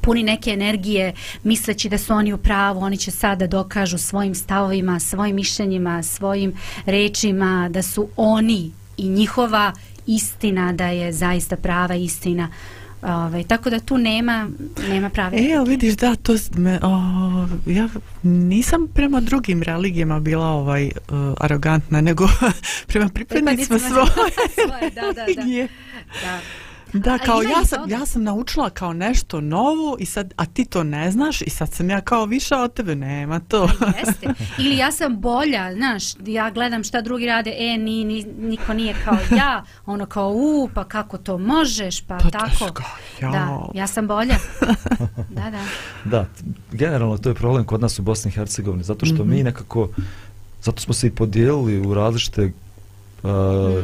[0.03, 1.13] puni neke energije
[1.45, 6.53] misleći da su oni u pravu, oni će sada dokažu svojim stavovima, svojim mišljenjima, svojim
[6.87, 9.73] rečima da su oni i njihova
[10.07, 12.49] istina da je zaista prava istina.
[13.03, 14.49] Ove, tako da tu nema
[14.89, 15.39] nema prave.
[15.39, 16.89] E, ali vidiš da to me, o,
[17.67, 17.89] ja
[18.23, 22.29] nisam prema drugim religijama bila ovaj uh, arogantna, nego
[22.89, 24.07] prema pripadnicima svoje.
[24.67, 24.91] svoje.
[24.91, 25.67] Da, da, da.
[26.23, 26.41] da.
[26.93, 30.85] Da, kao ja sam, ja sam naučila kao nešto novo i sad, a ti to
[30.85, 33.69] ne znaš i sad sam ja kao više od tebe, nema to.
[33.99, 34.29] Jeste.
[34.59, 38.95] Ili ja sam bolja, znaš, ja gledam šta drugi rade, e, ni, ni, niko nije
[39.05, 42.47] kao ja, ono kao, u, pa kako to možeš, pa, Pa tako.
[42.49, 42.83] teško,
[43.21, 43.31] ja.
[43.31, 44.37] Da, ja sam bolja.
[45.37, 45.65] da, da.
[46.05, 46.27] Da,
[46.73, 49.37] generalno to je problem kod nas u Bosni i Hercegovini, zato što mm -hmm.
[49.37, 49.89] mi nekako,
[50.63, 52.53] zato smo se i podijelili u različite
[53.23, 53.31] uh,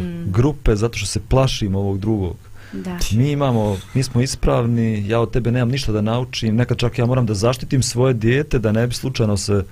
[0.00, 0.32] mm.
[0.32, 2.47] grupe, zato što se plašimo ovog drugog.
[2.72, 2.98] Da.
[3.12, 7.06] Mi imamo, mi smo ispravni, ja od tebe nemam ništa da naučim, nekad čak ja
[7.06, 9.64] moram da zaštitim svoje dijete, da ne bi slučajno se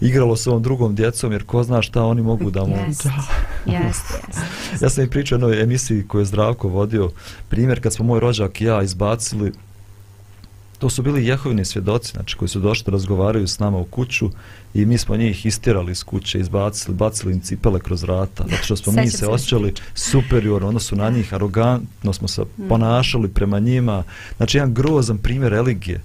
[0.00, 2.76] igralo s ovom drugom djecom, jer ko zna šta oni mogu da mu...
[2.86, 3.04] Jest,
[3.66, 4.82] jest, jest.
[4.82, 7.10] Ja sam i pričao o jednoj emisiji koju je Zdravko vodio,
[7.48, 9.52] primjer kad smo moj rođak i ja izbacili
[10.82, 14.30] to su bili jehovini svjedoci, znači koji su došli da razgovaraju s nama u kuću
[14.74, 18.76] i mi smo njih istirali iz kuće, izbacili, bacili im cipele kroz vrata, zato što
[18.76, 22.68] smo mi se osjećali superiorno, onda su na njih arogantno smo se Mm.
[22.68, 24.02] ponašali prema njima,
[24.36, 26.00] znači jedan grozan primjer religije.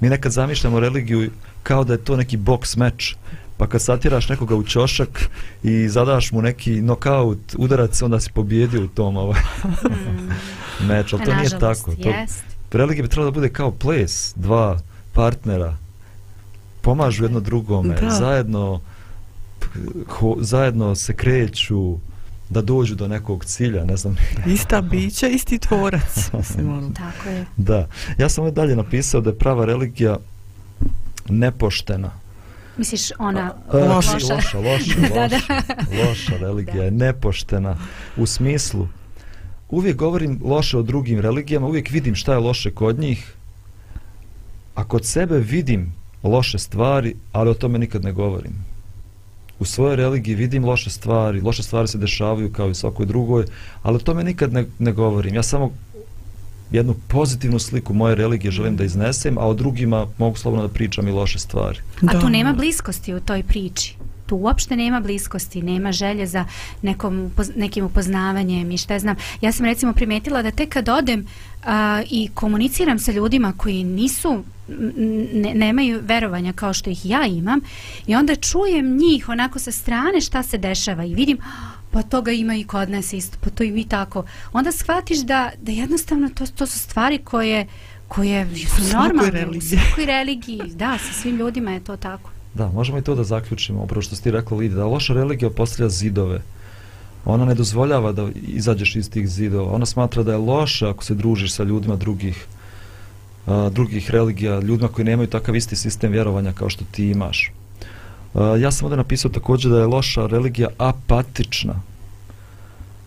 [0.00, 1.30] Mi nekad zamišljamo religiju
[1.62, 3.16] kao da je to neki boks meč,
[3.56, 5.30] pa kad satiraš nekoga u čošak
[5.62, 9.40] i zadaš mu neki nokaut, udarac, onda si pobjedio u tom ovaj
[10.88, 11.94] meč, ali to A nije tako.
[12.02, 12.59] To, Jest.
[12.72, 14.78] Religija bi trebala da bude kao ples, dva
[15.12, 15.76] partnera
[16.80, 18.10] pomažu jedno drugome, Da.
[18.10, 18.80] zajedno
[20.08, 21.96] ho, zajedno se kreću
[22.48, 24.16] da dođu do nekog cilja, ne znam.
[24.46, 26.30] Ista bića, isti tvorac.
[26.38, 26.90] Mislim, ono.
[26.90, 27.44] Tako je.
[27.56, 27.88] Da.
[28.18, 30.16] Ja sam ovdje dalje napisao da je prava religija
[31.28, 32.10] nepoštena.
[32.76, 34.12] Misliš, ona A, Loša.
[34.12, 35.36] loša, loša, loša, Da, da.
[35.36, 37.76] loša, loša religija je nepoštena
[38.16, 38.88] u smislu
[39.70, 43.34] uvijek govorim loše o drugim religijama, uvijek vidim šta je loše kod njih,
[44.74, 45.92] a kod sebe vidim
[46.22, 48.52] loše stvari, ali o tome nikad ne govorim.
[49.58, 53.44] U svojoj religiji vidim loše stvari, loše stvari se dešavaju kao i svakoj drugoj,
[53.82, 55.34] ali o tome nikad ne, ne govorim.
[55.34, 55.70] Ja samo
[56.70, 61.08] jednu pozitivnu sliku moje religije želim da iznesem, a o drugima mogu slobodno da pričam
[61.08, 61.78] i loše stvari.
[62.08, 63.96] A tu nema bliskosti u toj priči.
[64.30, 66.44] Tu uopšte nema bliskosti, nema želje za
[66.82, 69.16] nekom, nekim upoznavanjem i šta ja znam.
[69.40, 71.26] Ja sam recimo primetila da tek kad odem
[71.64, 74.44] a, i komuniciram sa ljudima koji nisu
[75.34, 77.60] ne, nemaju verovanja kao što ih ja imam
[78.06, 81.38] i onda čujem njih onako sa strane šta se dešava i vidim
[81.90, 84.24] pa toga ima i kod nas isto, pa to i mi tako.
[84.52, 87.66] Onda shvatiš da, da jednostavno to, to su stvari koje
[88.08, 90.60] koje su normalne u svakoj religiji.
[90.74, 92.30] Da, sa svim ljudima je to tako.
[92.54, 95.50] Da, možemo i to da zaključimo, upravo što si ti rekla Lidi, da loša religija
[95.50, 96.42] postavlja zidove.
[97.24, 99.72] Ona ne dozvoljava da izađeš iz tih zidova.
[99.72, 102.46] Ona smatra da je loše ako se družiš sa ljudima drugih
[103.46, 107.52] a, drugih religija, ljudima koji nemaju takav isti sistem vjerovanja kao što ti imaš.
[108.34, 111.74] A, ja sam ovdje napisao također da je loša religija apatična.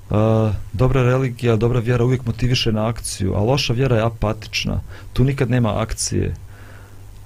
[0.09, 4.81] A, dobra religija, dobra vjera uvijek motiviše na akciju, a loša vjera je apatična.
[5.13, 6.35] Tu nikad nema akcije.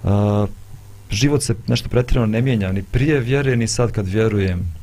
[0.03, 0.47] A,
[1.09, 4.73] život se nešto pretjerano ne mijenja, ni prije vjere, ni sad kad vjerujem.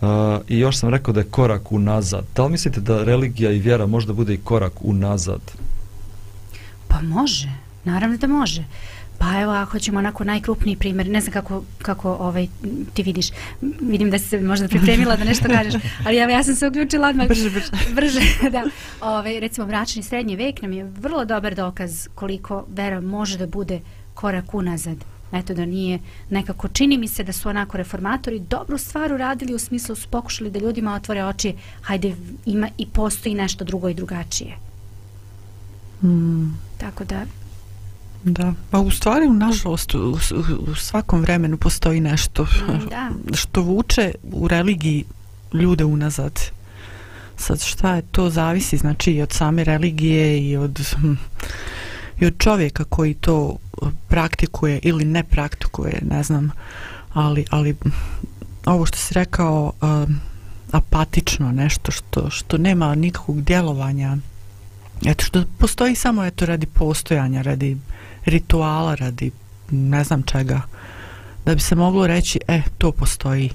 [0.00, 0.08] Uh,
[0.48, 2.24] I još sam rekao da je korak unazad.
[2.36, 5.40] Da li mislite da religija i vjera možda bude i korak unazad?
[6.88, 7.48] Pa može,
[7.84, 8.64] naravno da može.
[9.18, 12.46] Pa evo, ako ćemo onako najkrupniji primjer, ne znam kako, kako ovaj,
[12.94, 13.26] ti vidiš,
[13.80, 15.74] vidim da si se možda pripremila da nešto kažeš,
[16.04, 17.28] ali evo, ja sam se uključila odmah.
[17.28, 17.70] Brže, brže.
[17.94, 18.20] brže,
[18.50, 18.64] da.
[19.00, 23.80] Ovaj, recimo, mračni srednji vek nam je vrlo dobar dokaz koliko vera može da bude
[24.18, 25.04] korak unazad.
[25.32, 25.98] Eto da nije
[26.30, 30.50] nekako, čini mi se da su onako reformatori dobru stvar uradili u smislu su pokušali
[30.50, 32.14] da ljudima otvore oči, hajde
[32.46, 34.56] ima i postoji nešto drugo i drugačije.
[36.02, 36.46] Mm,
[36.78, 37.24] Tako da,
[38.24, 38.52] da.
[38.70, 40.18] Pa u stvari, nažalost, u,
[40.70, 42.46] u, svakom vremenu postoji nešto
[42.90, 43.10] da.
[43.40, 45.04] što vuče u religiji
[45.52, 46.40] ljude unazad.
[47.36, 51.14] Sad šta je to zavisi znači i od same religije i od hm,
[52.20, 56.50] i od čovjeka koji to e, praktikuje ili ne praktikuje, ne znam.
[57.12, 57.76] Ali ali
[58.66, 60.20] ovo što si rekao um,
[60.72, 64.16] apatično nešto što što nema nikakvog djelovanja.
[65.06, 67.76] Eto što postoji samo eto radi postojanja, radi
[68.24, 69.30] rituala, radi
[69.70, 70.60] ne znam čega.
[71.44, 73.50] Da bi se moglo reći, e, to postoji.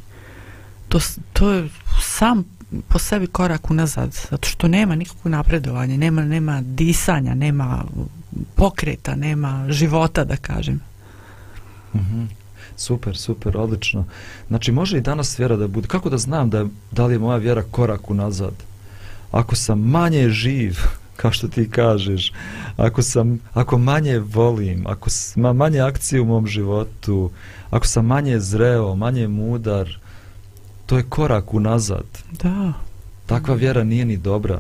[0.90, 1.00] To,
[1.34, 1.70] to je
[2.02, 2.44] sam
[2.88, 7.84] po sebi korak unazad, zato što nema nikakvog napredovanja, nema, nema disanja, nema
[8.56, 10.82] pokreta, nema života, da kažem.
[11.96, 12.26] Mhm.
[12.76, 14.06] Super, super, odlično.
[14.48, 15.88] Znači, može i danas vjera da bude...
[15.88, 18.54] Kako da znam da, da li je moja vjera korak unazad?
[19.32, 20.78] Ako sam manje živ,
[21.20, 22.34] kao što ti kažeš,
[22.78, 27.32] ako sam, ako manje volim, ako ima manje akcije u mom životu,
[27.70, 29.98] ako sam manje zreo, manje mudar,
[30.86, 32.06] to je korak unazad.
[32.44, 32.74] Da,
[33.26, 34.60] Takva vjera nije ni dobra.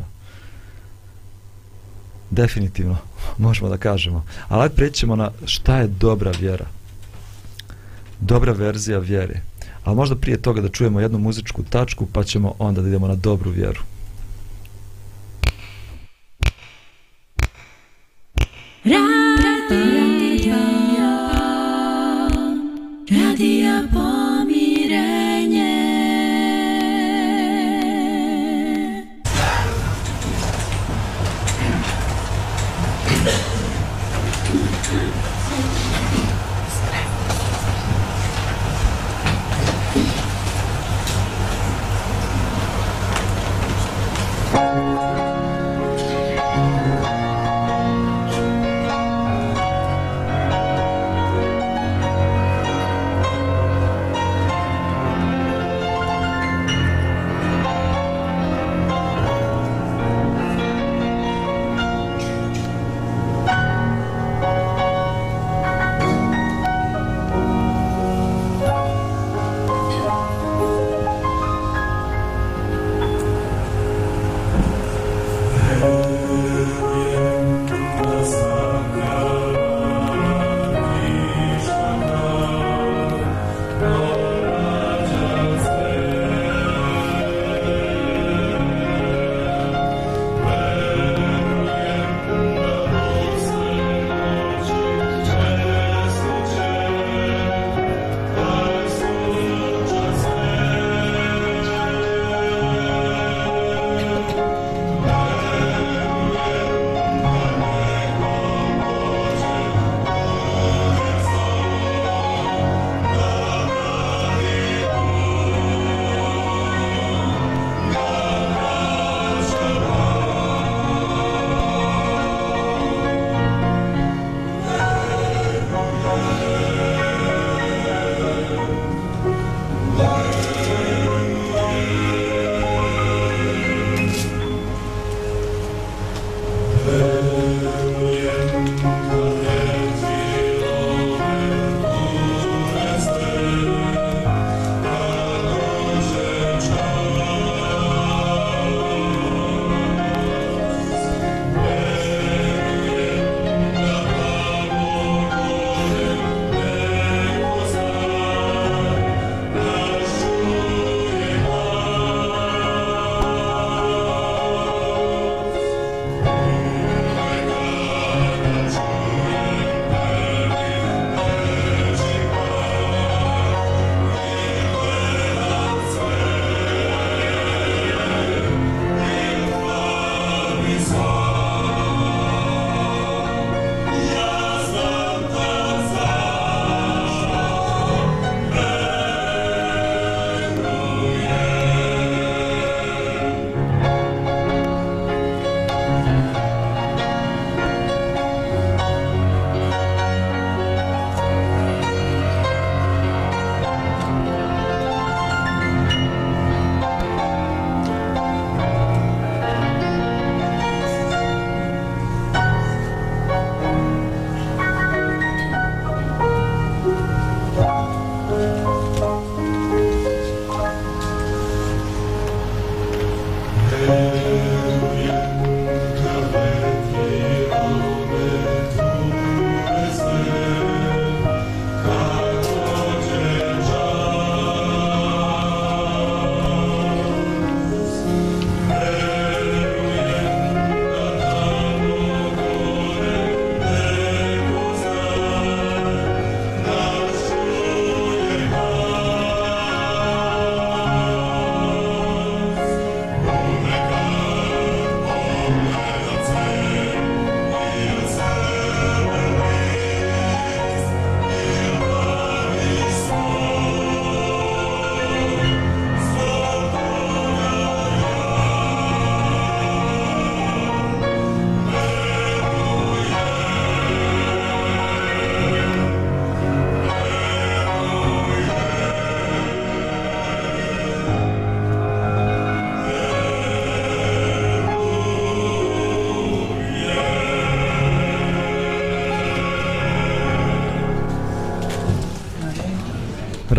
[2.29, 2.97] Definitivno,
[3.37, 4.25] možemo da kažemo.
[4.47, 6.65] Ali ajde prećemo na šta je dobra vjera.
[8.19, 9.41] Dobra verzija vjere.
[9.83, 13.15] Ali možda prije toga da čujemo jednu muzičku tačku, pa ćemo onda da idemo na
[13.15, 13.81] dobru vjeru.
[18.85, 19.32] Ra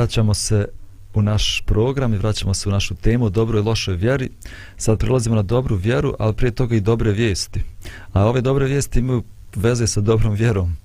[0.05, 0.66] Vraćamo se
[1.14, 4.30] u naš program i vraćamo se u našu temu o dobroj i lošoj vjeri.
[4.76, 7.62] Sad prelazimo na dobru vjeru, ali prije toga i dobre vijesti.
[8.12, 9.22] A ove dobre vijesti imaju
[9.57, 10.76] veze sa dobrom vjerom.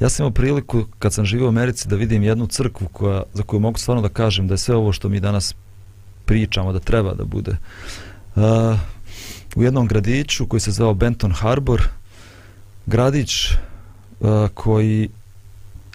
[0.00, 3.42] Ja sam imao priliku kad sam živio u Americi da vidim jednu crkvu koja, za
[3.42, 5.54] koju mogu stvarno da kažem da je sve ovo što mi danas
[6.24, 7.56] pričamo da treba da bude.
[8.36, 8.42] Uh,
[9.56, 11.88] u jednom gradiću koji se zvao Benton Harbor,
[12.86, 15.08] gradić uh, koji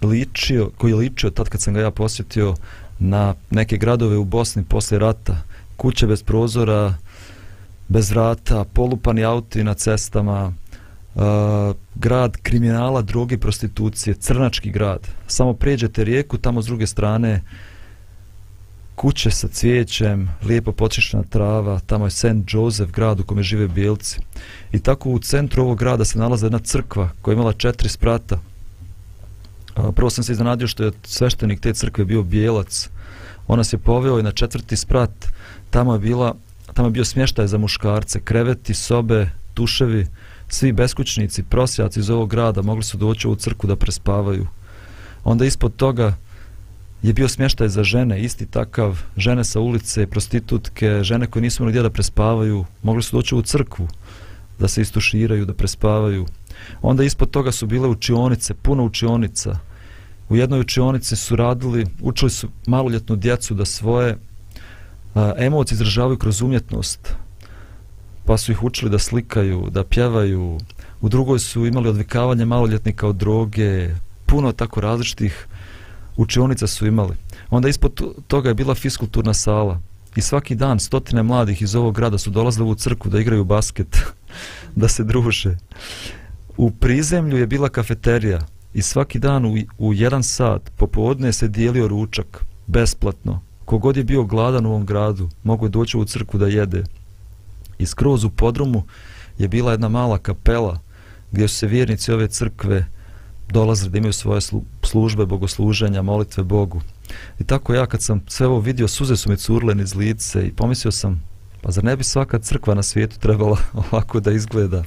[0.02, 2.56] ličio, koji je ličio tad kad sam ga ja posjetio
[3.00, 5.38] na neke gradove u Bosni posle rata,
[5.78, 6.94] kuće bez prozora,
[7.88, 10.54] bez vrata, polupani auti na cestama,
[11.16, 11.24] uh,
[11.96, 15.08] grad kriminala, droge, prostitucije, crnački grad.
[15.28, 17.42] Samo pređete rijeku, tamo s druge strane
[18.96, 22.26] kuće sa cvijećem, lijepo počišćena trava, tamo je St.
[22.48, 24.20] Joseph, grad u kome žive bijelci.
[24.72, 28.40] I tako u centru ovog grada se nalaze jedna crkva koja je imala četiri sprata.
[29.96, 32.90] Prvo sam se iznenadio što je sveštenik te crkve bio bijelac.
[33.48, 35.12] Ona se poveo i na četvrti sprat.
[35.70, 36.36] Tamo je, bila,
[36.74, 40.08] tamo je bio smještaj za muškarce, kreveti, sobe, tuševi,
[40.48, 44.48] svi beskućnici, prosjaci iz ovog grada mogli su doći u crku da prespavaju.
[45.24, 46.16] Onda ispod toga
[47.02, 51.72] je bio smještaj za žene, isti takav, žene sa ulice, prostitutke, žene koje nisu imali
[51.72, 53.88] gdje da prespavaju, mogli su doći u crkvu
[54.60, 56.26] da se istuširaju, da prespavaju.
[56.82, 59.60] Onda ispod toga su bile učionice, puno učionica.
[60.30, 64.18] U jednoj učionici su radili, učili su maloljetnu djecu da svoje
[65.16, 67.14] a, emocije izražavaju kroz umjetnost.
[68.26, 70.58] Pa su ih učili da slikaju, da pjevaju.
[71.02, 73.90] U drugoj su imali odvikavanje maloljetnika od droge,
[74.26, 75.48] puno tako različitih
[76.18, 77.16] učionica su imali.
[77.50, 79.82] Onda ispod toga je bila fiskulturna sala.
[80.16, 83.98] I svaki dan stotine mladih iz ovog grada su dolazili u crku da igraju basket,
[84.76, 85.58] da se druže.
[86.58, 88.40] U prizemlju je bila kafeterija
[88.74, 93.42] i svaki dan u, u jedan sat popodne se dijelio ručak, besplatno.
[93.66, 96.84] Kogod je bio gladan u ovom gradu, mogo je doći u crkvu da jede.
[97.80, 98.84] I skroz u podrumu
[99.38, 100.80] je bila jedna mala kapela
[101.32, 102.86] gdje su se vjernici ove crkve
[103.50, 104.42] dolazili da imaju svoje
[104.84, 106.82] službe, bogosluženja, molitve Bogu.
[107.40, 110.52] I tako ja kad sam sve ovo vidio, suze su mi curle niz lice i
[110.52, 111.24] pomislio sam,
[111.62, 113.58] pa zar ne bi svaka crkva na svijetu trebala
[113.92, 114.84] ovako da izgleda?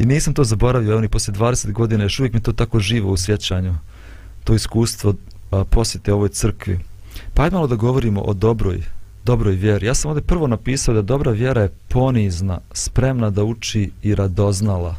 [0.00, 3.16] I nisam to zaboravio, oni posle 20 godina, još uvijek mi to tako živo u
[3.16, 3.74] sjećanju,
[4.44, 5.14] to iskustvo
[5.50, 6.78] a, posjete ovoj crkvi.
[7.34, 8.82] Pa ajde malo da govorimo o dobroj,
[9.24, 9.86] dobroj vjeri.
[9.86, 14.96] Ja sam ovdje prvo napisao da dobra vjera je ponizna, spremna da uči i radoznala.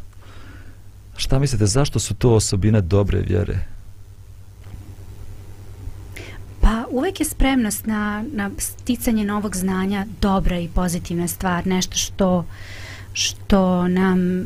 [1.18, 3.60] Šta mislite, zašto su to osobine dobre vjere?
[6.62, 12.46] Pa uvek je spremnost na, na sticanje novog znanja dobra i pozitivna stvar, nešto što
[13.14, 14.40] što nam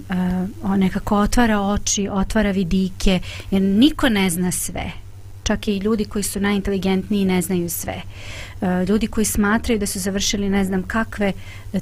[0.64, 3.20] uh, nekako otvara oči, otvara vidike,
[3.52, 5.05] jer niko ne zna sve.
[5.46, 8.02] Čak i ljudi koji su najinteligentniji ne znaju sve.
[8.62, 11.34] E, ljudi koji smatraju da su završili ne znam kakve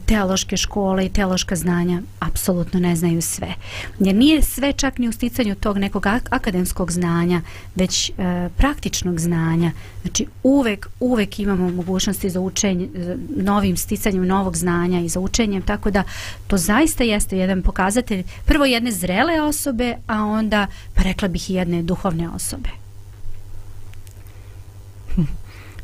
[0.05, 3.53] teološke škole i teološka znanja, apsolutno ne znaju sve.
[3.99, 7.41] Jer nije sve čak ni u sticanju tog nekog akademskog znanja,
[7.76, 8.14] već e,
[8.57, 9.72] praktičnog znanja.
[10.01, 12.89] Znači uvek, uvek imamo mogućnosti za učenje,
[13.36, 16.03] novim sticanjem novog znanja i za učenjem, tako da
[16.47, 21.53] to zaista jeste jedan pokazatelj prvo jedne zrele osobe, a onda, pa rekla bih i
[21.53, 22.83] jedne duhovne osobe.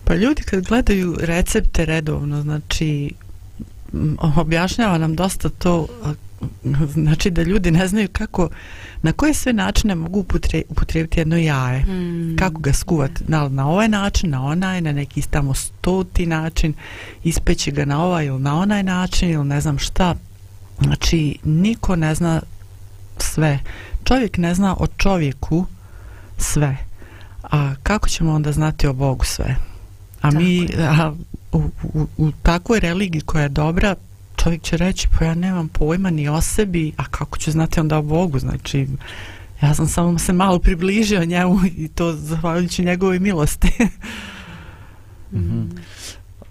[0.10, 3.12] Pa ljudi kad gledaju recepte redovno, znači
[4.36, 5.88] objašnjava nam dosta to
[6.94, 8.50] znači da ljudi ne znaju kako
[9.02, 11.80] na koje sve načine mogu upotre- upotrijebiti jedno jaje.
[11.84, 12.36] Mm.
[12.38, 16.74] Kako ga skuvati, na, na ovaj način, na onaj, na neki tamo stoti način,
[17.24, 20.16] ispeći ga na ovaj ili na onaj način ili ne znam šta.
[20.82, 22.42] Znači, niko ne zna
[23.18, 23.60] sve.
[24.04, 25.66] Čovjek ne zna o čovjeku
[26.38, 26.78] sve.
[27.44, 29.69] A kako ćemo onda znati o Bogu sve?
[30.22, 31.14] A Tako mi a,
[31.52, 31.64] u,
[31.94, 33.96] u, u takvoj religiji koja je dobra,
[34.36, 37.98] čovjek će reći, pa ja nemam pojma ni o sebi, a kako ću znati onda
[37.98, 38.40] o Bogu?
[38.40, 38.88] Znači,
[39.62, 43.72] ja sam samo se malo približio njemu i to zahvaljujući njegovoj milosti.
[45.34, 45.62] Mhm.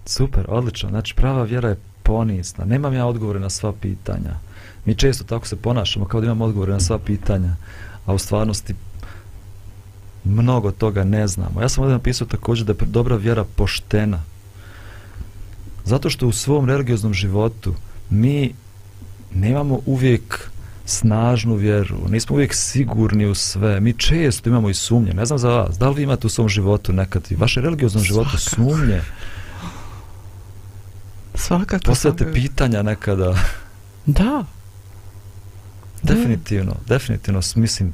[0.05, 0.89] Super, odlično.
[0.89, 2.65] Znači prava vjera je ponizna.
[2.65, 4.35] Nemam ja odgovore na sva pitanja.
[4.85, 7.55] Mi često tako se ponašamo kao da imamo odgovore na sva pitanja,
[8.05, 8.75] a u stvarnosti
[10.23, 11.61] mnogo toga ne znamo.
[11.61, 14.23] Ja sam ovdje napisao također da je dobra vjera poštena.
[15.85, 17.73] Zato što u svom religioznom životu
[18.09, 18.53] mi
[19.33, 20.49] nemamo uvijek
[20.85, 25.49] snažnu vjeru, nismo uvijek sigurni u sve, mi često imamo i sumnje, ne znam za
[25.49, 28.71] vas, da li vi imate u svom životu nekad i vašem religioznom životu Svakako.
[28.75, 29.01] sumnje,
[31.35, 31.83] Svakako.
[31.85, 32.33] postavite svakako.
[32.41, 33.35] pitanja nekada,
[34.05, 34.43] Da.
[36.03, 37.93] Definitivno, definitivno, mislim,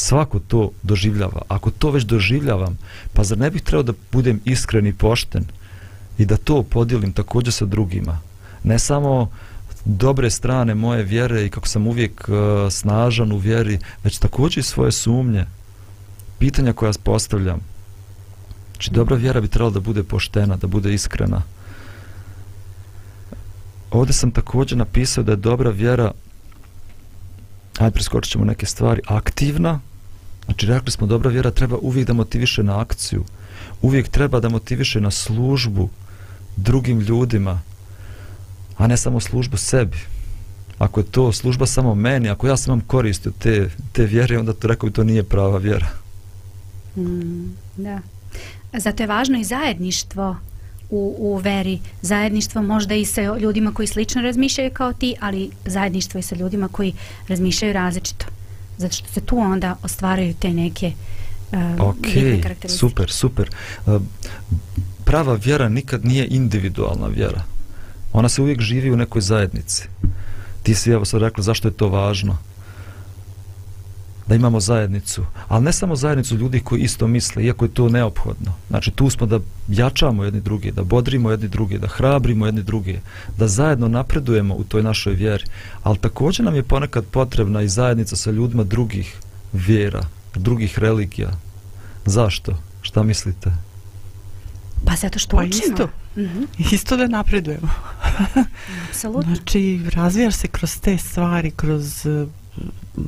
[0.00, 1.42] Svako to doživljava.
[1.48, 2.78] Ako to već doživljavam,
[3.12, 5.44] pa zar ne bih trebao da budem iskren i pošten
[6.18, 8.20] i da to podijelim također sa drugima?
[8.64, 9.30] Ne samo
[9.84, 14.62] dobre strane moje vjere i kako sam uvijek uh, snažan u vjeri, već također i
[14.62, 15.46] svoje sumnje,
[16.38, 17.60] pitanja koja postavljam.
[18.72, 21.42] Znači, dobra vjera bi trebala da bude poštena, da bude iskrena.
[23.90, 26.12] Ovdje sam također napisao da je dobra vjera
[27.78, 29.80] ajde preskočit ćemo neke stvari, aktivna,
[30.44, 33.24] znači rekli smo dobra vjera treba uvijek da motiviše na akciju,
[33.82, 35.88] uvijek treba da motiviše na službu
[36.56, 37.60] drugim ljudima,
[38.76, 39.98] a ne samo službu sebi.
[40.78, 44.52] Ako je to služba samo meni, ako ja sam vam koristio te, te vjere, onda
[44.52, 45.88] to rekao bi to nije prava vjera.
[46.96, 48.00] Mm, da.
[48.72, 50.36] Zato je važno i zajedništvo
[50.90, 51.80] u, u veri.
[52.02, 56.68] Zajedništvo možda i sa ljudima koji slično razmišljaju kao ti, ali zajedništvo i sa ljudima
[56.68, 56.92] koji
[57.28, 58.26] razmišljaju različito.
[58.78, 60.92] Zato što se tu onda ostvaraju te neke
[61.52, 62.06] uh, Ok,
[62.68, 63.50] super, super.
[63.86, 64.02] Uh,
[65.04, 67.42] prava vjera nikad nije individualna vjera.
[68.12, 69.88] Ona se uvijek živi u nekoj zajednici.
[70.62, 72.38] Ti si evo sad rekla zašto je to važno.
[74.28, 75.24] Da imamo zajednicu.
[75.48, 78.52] Ali ne samo zajednicu ljudi koji isto misle, iako je to neophodno.
[78.68, 83.00] Znači tu smo da jačamo jedni drugi, da bodrimo jedni drugi, da hrabrimo jedni drugi,
[83.38, 85.44] da zajedno napredujemo u toj našoj vjeri.
[85.82, 89.16] Ali također nam je ponekad potrebna i zajednica sa ljudima drugih
[89.52, 90.02] vjera,
[90.34, 91.30] drugih religija.
[92.06, 92.58] Zašto?
[92.82, 93.50] Šta mislite?
[94.84, 95.62] Pa zato što Pa učimo.
[95.64, 95.88] isto.
[96.16, 96.42] Mhm,
[96.74, 97.68] Isto da napredujemo.
[98.90, 99.34] apsolutno.
[99.34, 102.06] Znači, razvijaš se kroz te stvari, kroz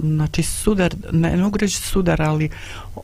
[0.03, 2.51] znači sudar, ne, ne mogu reći sudar, ali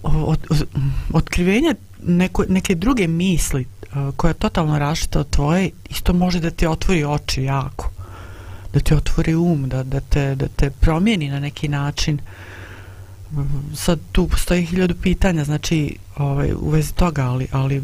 [0.02, 0.68] od, od,
[1.12, 3.86] otkrivenje neko, neke druge misli eh,
[4.16, 7.90] koja je totalno rašita od tvoje, isto može da ti otvori oči jako.
[8.72, 12.18] Da ti otvori um, da, da, te, da te promijeni na neki način.
[13.74, 17.82] Sad tu postoji hiljadu pitanja, znači ovaj, u vezi toga, ali, ali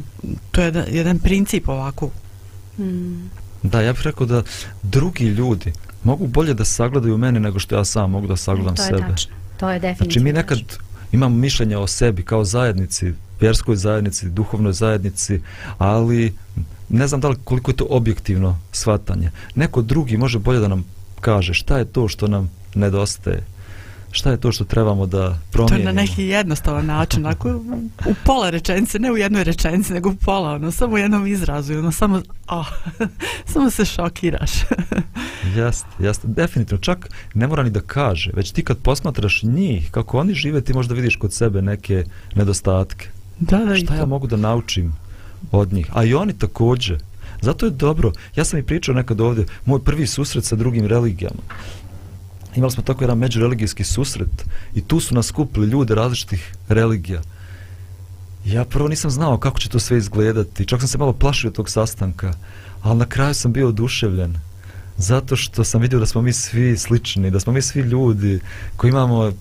[0.51, 2.11] to je jedan, jedan princip ovako
[2.79, 3.31] Mm,
[3.63, 4.43] Da, ja bih rekao da
[4.83, 5.73] drugi ljudi
[6.05, 9.07] mogu bolje da sagledaju mene nego što ja sam mogu da sagledam to je sebe.
[9.09, 9.35] tačno.
[9.57, 10.59] To je definitivno Znači mi nekad
[11.13, 15.41] imamo mišljenje o sebi kao zajednici, vjerskoj zajednici, duhovnoj zajednici,
[15.79, 16.35] ali
[16.89, 19.31] ne znam da li koliko je to objektivno shvatanje.
[19.55, 20.85] Neko drugi može bolje da nam
[21.21, 23.45] kaže šta je to što nam nedostaje,
[24.13, 25.93] šta je to što trebamo da To je promijenimo.
[25.93, 27.49] na neki jednostavan način, ako
[28.07, 31.79] u, pola rečenice, ne u jednoj rečenici, nego u pola, ono, samo u jednom izrazu,
[31.79, 32.67] ono, samo, oh,
[33.53, 34.51] samo se šokiraš.
[35.57, 40.19] Jeste, jeste, definitivno, čak ne mora ni da kaže, već ti kad posmatraš njih, kako
[40.19, 42.05] oni žive, ti možda vidiš kod sebe neke
[42.35, 43.09] nedostatke.
[43.41, 44.93] da, da, Šta ja mogu da naučim
[45.53, 45.91] od njih?
[45.93, 47.03] A i oni također.
[47.41, 48.13] Zato je dobro.
[48.37, 51.43] Ja sam i pričao nekad ovdje, moj prvi susret sa drugim religijama.
[52.57, 54.45] Imali smo tako jedan međureligijski susret
[54.75, 57.23] i tu su nas skupili ljude različitih religija.
[58.45, 61.71] Ja prvo nisam znao kako će to sve izgledati, čak sam se malo plašio tog
[61.71, 62.33] sastanka,
[62.83, 64.37] ali na kraju sam bio oduševljen.
[64.97, 68.41] Zato što sam vidio da smo mi svi slični, da smo mi svi ljudi
[68.77, 69.33] koji imamo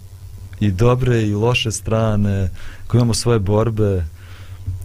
[0.60, 2.50] i dobre i loše strane,
[2.88, 4.06] koji imamo svoje borbe.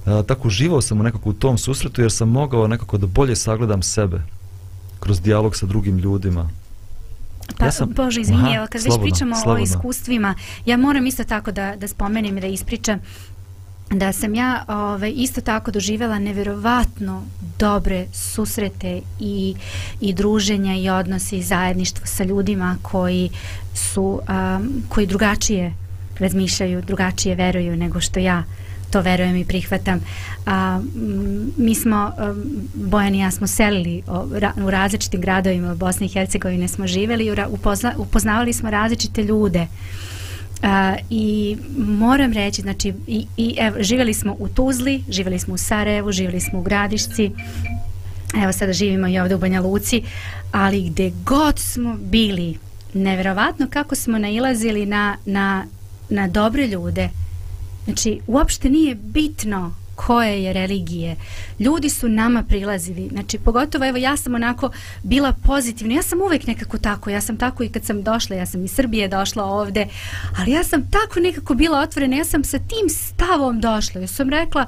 [0.06, 3.36] A, tako uživao sam u nekako u tom susretu jer sam mogao nekako da bolje
[3.36, 4.22] sagledam sebe
[5.00, 6.50] kroz dijalog sa drugim ljudima.
[7.58, 9.54] Pa, Ja sam- Bože, izvini, Aha, evo, kad slobodno, već pričamo slobodno.
[9.54, 10.34] o iskustvima,
[10.66, 13.00] ja moram isto tako da, da spomenem i da ispričam
[13.90, 17.22] da sam ja ovaj, isto tako doživjela neverovatno
[17.58, 19.54] dobre susrete i,
[20.00, 23.30] i druženja i odnose i zajedništvo sa ljudima koji
[23.74, 24.20] su
[24.58, 25.74] um, koji drugačije
[26.18, 28.42] razmišljaju, drugačije veruju nego što ja
[28.90, 30.00] to verujem i prihvatam.
[30.46, 35.74] A, m, mi smo, um, Bojan i ja smo selili o, ra, u različitim gradovima
[35.74, 39.66] Bosne i Hercegovine smo živeli i upozna, upoznavali smo različite ljude.
[40.62, 45.58] A, I moram reći, znači, i, i evo, živjeli smo u Tuzli, živjeli smo u
[45.58, 47.30] Sarajevu, živjeli smo u Gradišci,
[48.42, 50.02] evo sada živimo i ovdje u Banja Luci,
[50.52, 52.58] ali gde god smo bili,
[52.94, 55.64] neverovatno kako smo nailazili na, na,
[56.08, 57.08] na dobre ljude.
[57.86, 61.16] Znači, uopšte nije bitno koje je religije.
[61.58, 63.08] Ljudi su nama prilazili.
[63.12, 64.70] Znači, pogotovo, evo, ja sam onako
[65.02, 65.94] bila pozitivna.
[65.94, 67.10] Ja sam uvek nekako tako.
[67.10, 68.36] Ja sam tako i kad sam došla.
[68.36, 69.86] Ja sam iz Srbije došla ovde.
[70.38, 72.16] Ali ja sam tako nekako bila otvorena.
[72.16, 74.00] Ja sam sa tim stavom došla.
[74.00, 74.66] Ja sam rekla,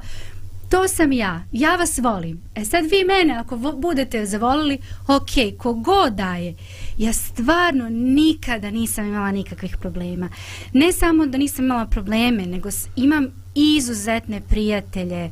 [0.69, 2.41] to sam ja, ja vas volim.
[2.55, 6.55] E sad vi mene, ako budete zavolili, ok, kogo daje.
[6.99, 10.29] Ja stvarno nikada nisam imala nikakvih problema.
[10.73, 15.31] Ne samo da nisam imala probleme, nego imam izuzetne prijatelje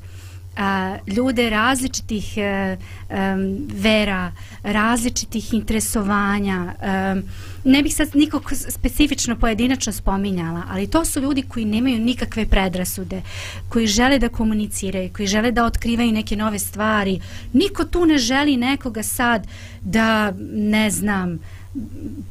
[0.57, 2.75] a, ljude različitih a,
[3.09, 4.31] em, vera,
[4.63, 6.73] različitih interesovanja.
[6.81, 7.23] em,
[7.63, 13.21] ne bih sad nikog specifično pojedinačno spominjala, ali to su ljudi koji nemaju nikakve predrasude,
[13.69, 17.19] koji žele da komuniciraju, koji žele da otkrivaju neke nove stvari.
[17.53, 19.47] Niko tu ne želi nekoga sad
[19.81, 21.39] da, ne znam,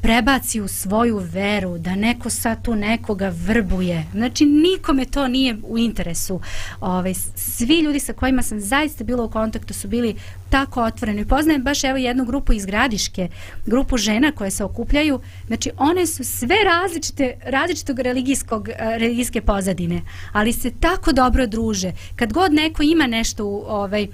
[0.03, 4.07] prebaci u svoju veru, da neko sad tu nekoga vrbuje.
[4.13, 6.41] Znači, nikome to nije u interesu.
[6.81, 10.17] Ove, svi ljudi sa kojima sam zaista bila u kontaktu su bili
[10.51, 11.25] tako otvoreni.
[11.25, 13.29] Poznajem baš evo jednu grupu iz Gradiške,
[13.67, 15.21] grupu žena koje se okupljaju.
[15.47, 21.93] Znači, one su sve različite, različitog religijskog, eh, religijske pozadine, ali se tako dobro druže.
[22.17, 24.07] Kad god neko ima nešto u ovaj,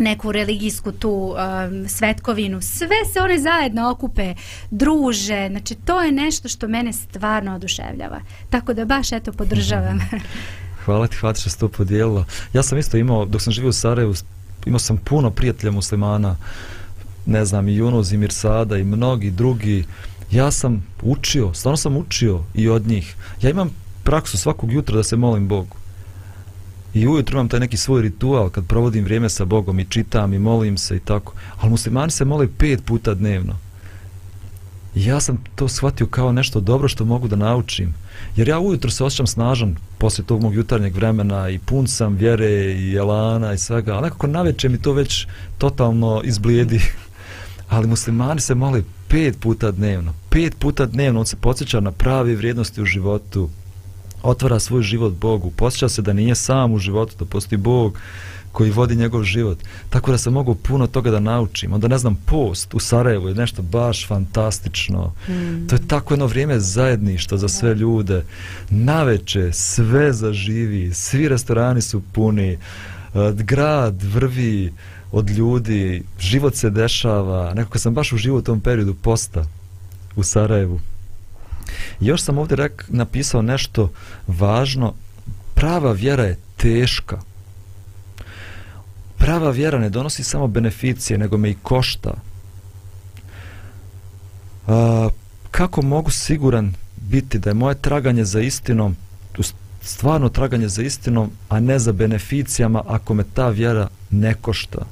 [0.00, 4.34] neku religijsku tu um, svetkovinu, sve se one zajedno okupe,
[4.70, 8.20] druže, znači to je nešto što mene stvarno oduševljava.
[8.50, 9.96] Tako da baš eto podržavam.
[9.96, 10.16] Mhm.
[10.84, 12.24] Hvala ti, hvala ti što si to podijelilo.
[12.52, 14.14] Ja sam isto imao, dok sam živio u Sarajevu,
[14.66, 16.36] imao sam puno prijatelja muslimana,
[17.26, 19.84] ne znam, i Junuz, i Mirsada, i mnogi drugi.
[20.30, 23.16] Ja sam učio, stvarno sam učio i od njih.
[23.42, 23.70] Ja imam
[24.04, 25.76] praksu svakog jutra da se molim Bogu.
[26.94, 30.38] I ujutro imam taj neki svoj ritual kad provodim vrijeme sa Bogom i čitam i
[30.38, 31.32] molim se i tako.
[31.60, 33.56] Ali muslimani se mole pet puta dnevno.
[34.94, 37.94] I ja sam to shvatio kao nešto dobro što mogu da naučim.
[38.36, 42.50] Jer ja ujutro se osjećam snažan poslije tog mog jutarnjeg vremena i pun sam vjere
[42.72, 43.94] i elana i svega.
[43.94, 45.26] Ali nekako naveče mi to već
[45.58, 46.80] totalno izblijedi.
[47.68, 50.14] Ali muslimani se mole pet puta dnevno.
[50.30, 53.50] Pet puta dnevno on se podsjeća na prave vrijednosti u životu.
[54.22, 55.50] Otvara svoj život Bogu.
[55.50, 57.98] Posjeća se da nije sam u životu, da postoji Bog
[58.52, 59.58] koji vodi njegov život.
[59.90, 61.72] Tako da sam mogu puno toga da naučim.
[61.72, 65.12] Onda ne znam, post u Sarajevu je nešto baš fantastično.
[65.28, 65.66] Mm.
[65.66, 68.24] To je tako jedno vrijeme zajedništva za sve ljude.
[68.70, 72.58] Naveče sve zaživi, svi restorani su puni, eh,
[73.34, 74.72] grad vrvi
[75.12, 77.54] od ljudi, život se dešava.
[77.54, 79.46] Nekako sam baš uživao u tom periodu posta
[80.16, 80.80] u Sarajevu.
[82.00, 83.92] Još sam ovdje rek, napisao nešto
[84.26, 84.94] važno.
[85.54, 87.20] Prava vjera je teška
[89.20, 92.14] prava vjera ne donosi samo beneficije, nego me i košta.
[94.66, 95.08] A,
[95.50, 98.96] kako mogu siguran biti da je moje traganje za istinom,
[99.82, 104.86] stvarno traganje za istinom, a ne za beneficijama, ako me ta vjera ne košta?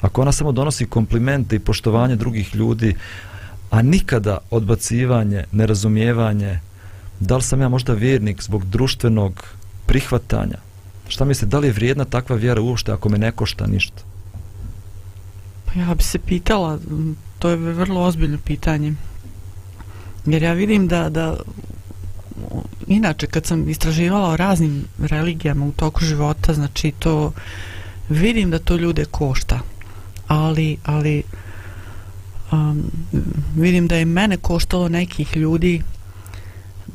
[0.00, 2.94] Ako ona samo donosi komplimente i poštovanje drugih ljudi,
[3.72, 6.60] a nikada odbacivanje, nerazumijevanje,
[7.20, 9.44] da li sam ja možda vjernik zbog društvenog
[9.86, 10.58] prihvatanja,
[11.12, 14.02] Šta mislite, da li je vrijedna takva vjera uopšte ako me ne košta ništa?
[15.66, 16.78] Pa ja bi se pitala,
[17.38, 18.94] to je vrlo ozbiljno pitanje.
[20.26, 21.36] Jer ja vidim da, da
[22.86, 27.32] inače kad sam istraživala o raznim religijama u toku života, znači to
[28.08, 29.60] vidim da to ljude košta.
[30.26, 31.22] Ali, ali
[32.52, 32.82] um,
[33.56, 35.82] vidim da je mene koštalo nekih ljudi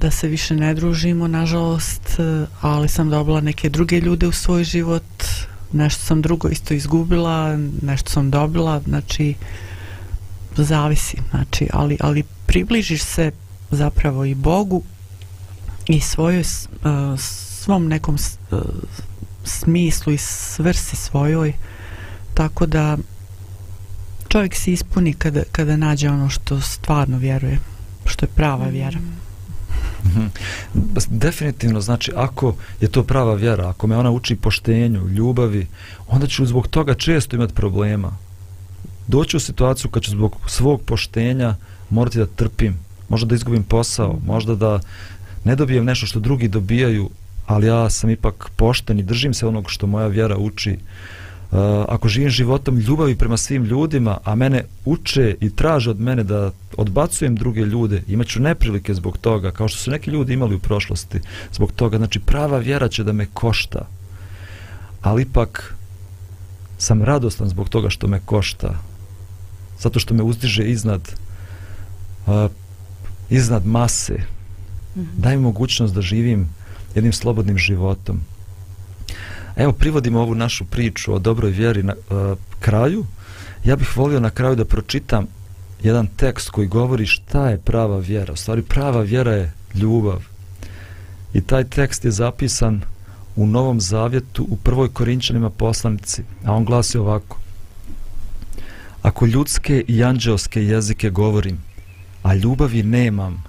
[0.02, 2.20] da se više ne družimo, nažalost,
[2.62, 5.04] ali sam dobila neke druge ljude u svoj život,
[5.74, 9.34] nešto sam drugo isto izgubila, nešto sam dobila, znači,
[10.58, 13.32] zavisi, znači, ali, ali približiš se
[13.72, 14.84] zapravo i Bogu
[15.88, 16.44] i svojoj,
[17.18, 18.18] svom nekom
[19.44, 21.54] smislu i svrsi svojoj,
[22.34, 22.98] tako da
[24.28, 27.60] čovjek se ispuni kada, kada nađe ono što stvarno vjeruje,
[28.06, 29.00] što je prava vjera.
[29.00, 29.18] Mm.
[30.06, 30.26] Mhm.
[31.10, 35.68] Definitivno, znači, ako je to prava vjera, ako me ona uči poštenju, ljubavi,
[36.08, 38.18] onda ću zbog toga često imati problema.
[39.08, 41.56] Doći u situaciju kad ću zbog svog poštenja
[41.90, 44.80] morati da trpim, možda da izgubim posao, možda da
[45.44, 47.10] ne dobijem nešto što drugi dobijaju,
[47.46, 50.72] ali ja sam ipak pošten i držim se onog što moja vjera uči.
[50.72, 51.17] Uh,
[51.88, 56.52] ako živim životom ljubavi prema svim ljudima, a mene uče i traže od mene da
[56.78, 61.20] odbacujem druge ljude, imaću neprilike zbog toga, kao što su neki ljudi imali u prošlosti,
[61.54, 63.88] zbog toga, znači prava vjera će da me košta,
[65.02, 65.76] ali ipak
[66.78, 68.80] sam radostan zbog toga što me košta,
[69.80, 71.02] zato što me uzdiže iznad
[72.28, 72.52] uh,
[73.30, 75.06] iznad mase, mm -hmm.
[75.18, 76.50] daj mogućnost da živim
[76.96, 78.22] jednim slobodnim životom,
[79.58, 83.06] Evo, privodimo ovu našu priču o dobroj vjeri na uh, kraju.
[83.64, 85.28] Ja bih volio na kraju da pročitam
[85.84, 88.34] jedan tekst koji govori šta je prava vjera.
[88.34, 90.24] U stvari, prava vjera je ljubav.
[91.34, 92.82] I taj tekst je zapisan
[93.36, 96.24] u Novom Zavjetu u prvoj Korinčanima poslanici.
[96.46, 97.40] A on glasi ovako.
[99.02, 101.58] Ako ljudske i anđeoske jezike govorim,
[102.24, 103.44] a ljubavi nemam,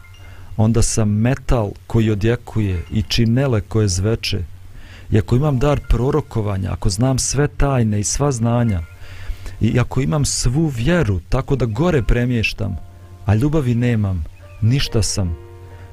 [0.56, 4.38] onda sam metal koji odjekuje i činele koje zveče,
[5.11, 8.82] i ako imam dar prorokovanja, ako znam sve tajne i sva znanja,
[9.61, 12.76] i ako imam svu vjeru, tako da gore premještam,
[13.26, 14.24] a ljubavi nemam,
[14.61, 15.36] ništa sam.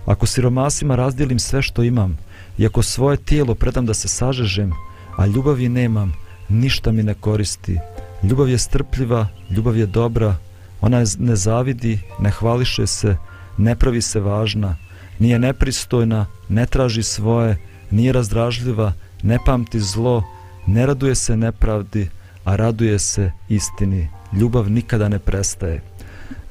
[0.05, 2.18] Ako siromasima razdijelim sve što imam,
[2.57, 4.72] i ako svoje tijelo predam da se sažežem,
[5.18, 6.13] a ljubavi nemam,
[6.49, 7.80] ništa mi ne koristi.
[8.24, 10.36] Ljubav je strpljiva, ljubav je dobra,
[10.82, 13.18] ona ne zavidi, ne hvališe se,
[13.57, 14.76] ne pravi se važna,
[15.20, 17.57] nije nepristojna, ne traži svoje,
[17.91, 18.93] nije razdražljiva,
[19.26, 20.24] ne pamti zlo,
[20.68, 22.10] ne raduje se nepravdi,
[22.46, 24.10] a raduje se istini.
[24.34, 25.82] Ljubav nikada ne prestaje.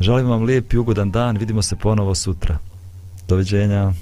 [0.01, 2.59] Želim vam lijep i ugodan dan, vidimo se ponovo sutra.
[3.29, 3.93] Doviđenja.